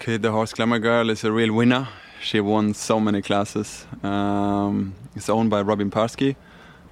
Okay, 0.00 0.16
the 0.16 0.30
horse 0.30 0.52
Glamour 0.52 0.78
Girl 0.78 1.10
is 1.10 1.24
a 1.24 1.32
real 1.32 1.52
winner. 1.52 1.88
She 2.22 2.40
won 2.40 2.74
so 2.74 2.98
many 2.98 3.20
classes. 3.20 3.86
Um, 4.02 4.94
it's 5.14 5.28
owned 5.28 5.50
by 5.50 5.62
Robin 5.62 5.90
Parsky. 5.90 6.36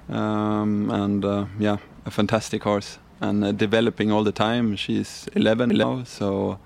Um, 0.09 0.89
and 0.89 1.23
uh, 1.25 1.45
yeah, 1.59 1.77
a 2.05 2.11
fantastic 2.11 2.63
horse 2.63 2.99
and 3.21 3.43
uh, 3.43 3.51
developing 3.51 4.11
all 4.11 4.23
the 4.23 4.31
time. 4.31 4.75
She's 4.75 5.27
11 5.35 5.69
now, 5.69 6.03
so 6.03 6.59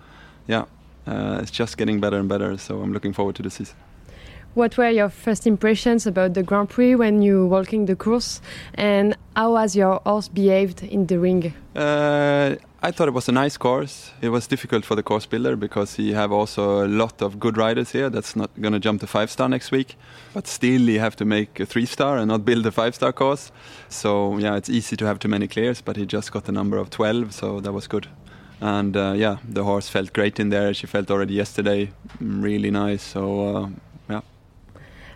yeah, 0.47 0.65
uh, 1.07 1.39
it's 1.41 1.51
just 1.51 1.77
getting 1.77 1.99
better 1.99 2.17
and 2.17 2.29
better. 2.29 2.57
So 2.57 2.81
I'm 2.81 2.93
looking 2.93 3.13
forward 3.13 3.35
to 3.35 3.43
the 3.43 3.49
season. 3.49 3.75
What 4.53 4.77
were 4.77 4.89
your 4.89 5.07
first 5.07 5.47
impressions 5.47 6.05
about 6.05 6.33
the 6.33 6.43
Grand 6.43 6.69
Prix 6.69 6.95
when 6.95 7.21
you 7.21 7.45
walking 7.45 7.85
the 7.85 7.95
course, 7.95 8.41
and 8.73 9.15
how 9.33 9.55
has 9.55 9.77
your 9.77 10.01
horse 10.05 10.27
behaved 10.27 10.83
in 10.83 11.07
the 11.07 11.19
ring? 11.19 11.53
I 12.83 12.89
thought 12.89 13.07
it 13.07 13.13
was 13.13 13.29
a 13.29 13.31
nice 13.31 13.57
course. 13.57 14.11
It 14.21 14.29
was 14.29 14.47
difficult 14.47 14.85
for 14.85 14.95
the 14.95 15.03
course 15.03 15.27
builder 15.27 15.55
because 15.55 15.97
he 15.97 16.13
have 16.13 16.31
also 16.31 16.83
a 16.83 16.87
lot 16.87 17.21
of 17.21 17.39
good 17.39 17.55
riders 17.55 17.91
here 17.91 18.09
that's 18.09 18.35
not 18.35 18.49
going 18.59 18.73
to 18.73 18.79
jump 18.79 19.01
to 19.01 19.07
five 19.07 19.29
star 19.29 19.47
next 19.47 19.69
week. 19.69 19.95
But 20.33 20.47
still, 20.47 20.81
you 20.81 20.99
have 20.99 21.15
to 21.17 21.25
make 21.25 21.59
a 21.59 21.67
three 21.67 21.85
star 21.85 22.17
and 22.17 22.29
not 22.29 22.43
build 22.43 22.65
a 22.65 22.71
five 22.71 22.95
star 22.95 23.13
course. 23.13 23.51
So 23.89 24.35
yeah, 24.39 24.55
it's 24.55 24.67
easy 24.67 24.97
to 24.97 25.05
have 25.05 25.19
too 25.19 25.27
many 25.27 25.47
clears, 25.47 25.79
but 25.79 25.95
he 25.95 26.07
just 26.07 26.31
got 26.31 26.45
the 26.45 26.51
number 26.51 26.77
of 26.77 26.89
12, 26.89 27.35
so 27.35 27.59
that 27.59 27.71
was 27.71 27.85
good. 27.85 28.07
And 28.61 28.97
uh, 28.97 29.13
yeah, 29.15 29.37
the 29.47 29.63
horse 29.63 29.87
felt 29.87 30.11
great 30.11 30.39
in 30.39 30.49
there. 30.49 30.73
She 30.73 30.87
felt 30.87 31.11
already 31.11 31.35
yesterday 31.35 31.91
really 32.19 32.71
nice. 32.71 33.03
So 33.03 33.57
uh, 33.57 33.69
yeah. 34.09 34.21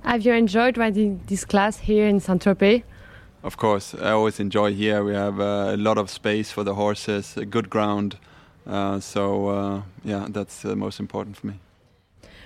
Have 0.04 0.22
you 0.22 0.34
enjoyed 0.34 0.78
riding 0.78 1.20
this 1.26 1.44
class 1.44 1.80
here 1.80 2.06
in 2.08 2.20
Saint 2.20 2.44
Tropez? 2.44 2.84
Of 3.46 3.58
course, 3.58 3.94
I 3.94 4.10
always 4.10 4.40
enjoy 4.40 4.74
here. 4.74 5.04
We 5.04 5.14
have 5.14 5.40
uh, 5.40 5.76
a 5.76 5.78
lot 5.78 6.00
of 6.00 6.10
space 6.10 6.52
for 6.52 6.64
the 6.64 6.74
horses, 6.74 7.38
a 7.38 7.46
good 7.46 7.70
ground. 7.70 8.18
Uh, 8.66 9.00
so 9.00 9.50
uh, 9.50 9.82
yeah, 10.04 10.26
that's 10.30 10.64
the 10.64 10.76
most 10.76 11.00
important 11.00 11.38
for 11.38 11.46
me. 11.48 11.60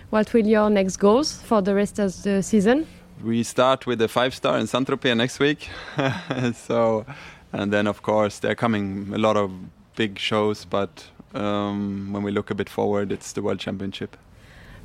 What 0.10 0.34
will 0.34 0.46
your 0.46 0.70
next 0.70 0.98
goals 0.98 1.42
for 1.42 1.62
the 1.62 1.74
rest 1.74 2.00
of 2.00 2.22
the 2.24 2.44
season? 2.44 2.86
We 3.24 3.44
start 3.44 3.88
with 3.88 4.00
the 4.00 4.10
five 4.10 4.36
star 4.36 4.60
in 4.60 4.68
Saint 4.68 4.90
Tropez 4.90 5.16
next 5.16 5.40
week. 5.40 5.70
so, 6.54 7.06
and 7.54 7.72
then 7.72 7.88
of 7.88 8.02
course 8.02 8.40
there 8.40 8.52
are 8.52 8.56
coming 8.56 9.14
a 9.14 9.18
lot 9.18 9.38
of 9.38 9.52
big 9.96 10.20
shows, 10.20 10.66
but 10.66 11.08
um, 11.34 12.12
when 12.12 12.24
we 12.24 12.32
look 12.32 12.52
a 12.52 12.56
bit 12.56 12.68
forward, 12.68 13.14
it's 13.14 13.32
the 13.32 13.42
World 13.42 13.60
Championship. 13.60 14.18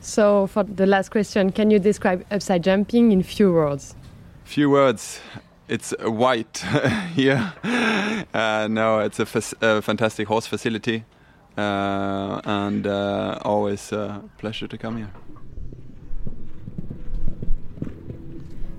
So, 0.01 0.47
for 0.47 0.63
the 0.63 0.87
last 0.87 1.11
question, 1.11 1.51
can 1.51 1.73
you 1.73 1.81
describe 1.81 2.25
upside 2.31 2.63
jumping 2.63 3.11
in 3.11 3.25
few 3.25 3.53
words? 3.53 3.97
Few 4.45 4.69
words 4.69 5.21
it's 5.69 5.95
white 6.01 6.65
here. 7.15 7.53
Uh, 8.33 8.69
no, 8.71 9.01
it's 9.01 9.19
a, 9.19 9.27
a, 9.63 9.83
fantastic 9.83 10.29
horse 10.29 10.47
facility, 10.47 11.05
uh, 11.57 12.41
and 12.45 12.87
uh, 12.87 13.39
always 13.45 13.93
a 13.93 14.23
pleasure 14.39 14.69
to 14.69 14.79
come 14.79 14.97
here. 14.97 15.11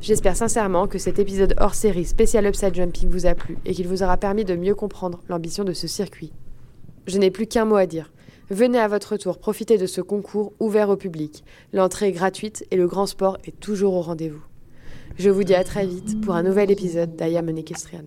J'espère 0.01 0.35
sincèrement 0.35 0.85
que 0.85 0.99
cet 0.99 1.17
épisode 1.17 1.55
hors 1.57 1.73
série 1.73 2.05
spécial 2.05 2.45
Upside 2.45 2.75
Jumping 2.75 3.09
vous 3.09 3.25
a 3.25 3.33
plu 3.33 3.57
et 3.65 3.73
qu'il 3.73 3.87
vous 3.87 4.03
aura 4.03 4.17
permis 4.17 4.45
de 4.45 4.55
mieux 4.55 4.75
comprendre 4.75 5.23
l'ambition 5.29 5.63
de 5.63 5.73
ce 5.73 5.87
circuit. 5.87 6.31
Je 7.07 7.17
n'ai 7.17 7.31
plus 7.31 7.47
qu'un 7.47 7.65
mot 7.65 7.75
à 7.75 7.87
dire. 7.87 8.11
Venez 8.51 8.77
à 8.77 8.87
votre 8.87 9.17
tour 9.17 9.39
profiter 9.39 9.79
de 9.79 9.87
ce 9.87 10.01
concours 10.01 10.53
ouvert 10.59 10.89
au 10.89 10.95
public. 10.95 11.43
L'entrée 11.73 12.09
est 12.09 12.11
gratuite 12.11 12.67
et 12.69 12.75
le 12.75 12.85
grand 12.85 13.07
sport 13.07 13.39
est 13.45 13.59
toujours 13.59 13.95
au 13.95 14.01
rendez-vous. 14.01 14.43
Je 15.17 15.29
vous 15.29 15.45
dis 15.45 15.55
à 15.55 15.63
très 15.63 15.85
vite 15.85 16.19
pour 16.21 16.35
un 16.35 16.43
nouvel 16.43 16.71
épisode 16.71 17.15
d'Aya 17.15 17.41
Equestrian. 17.41 18.03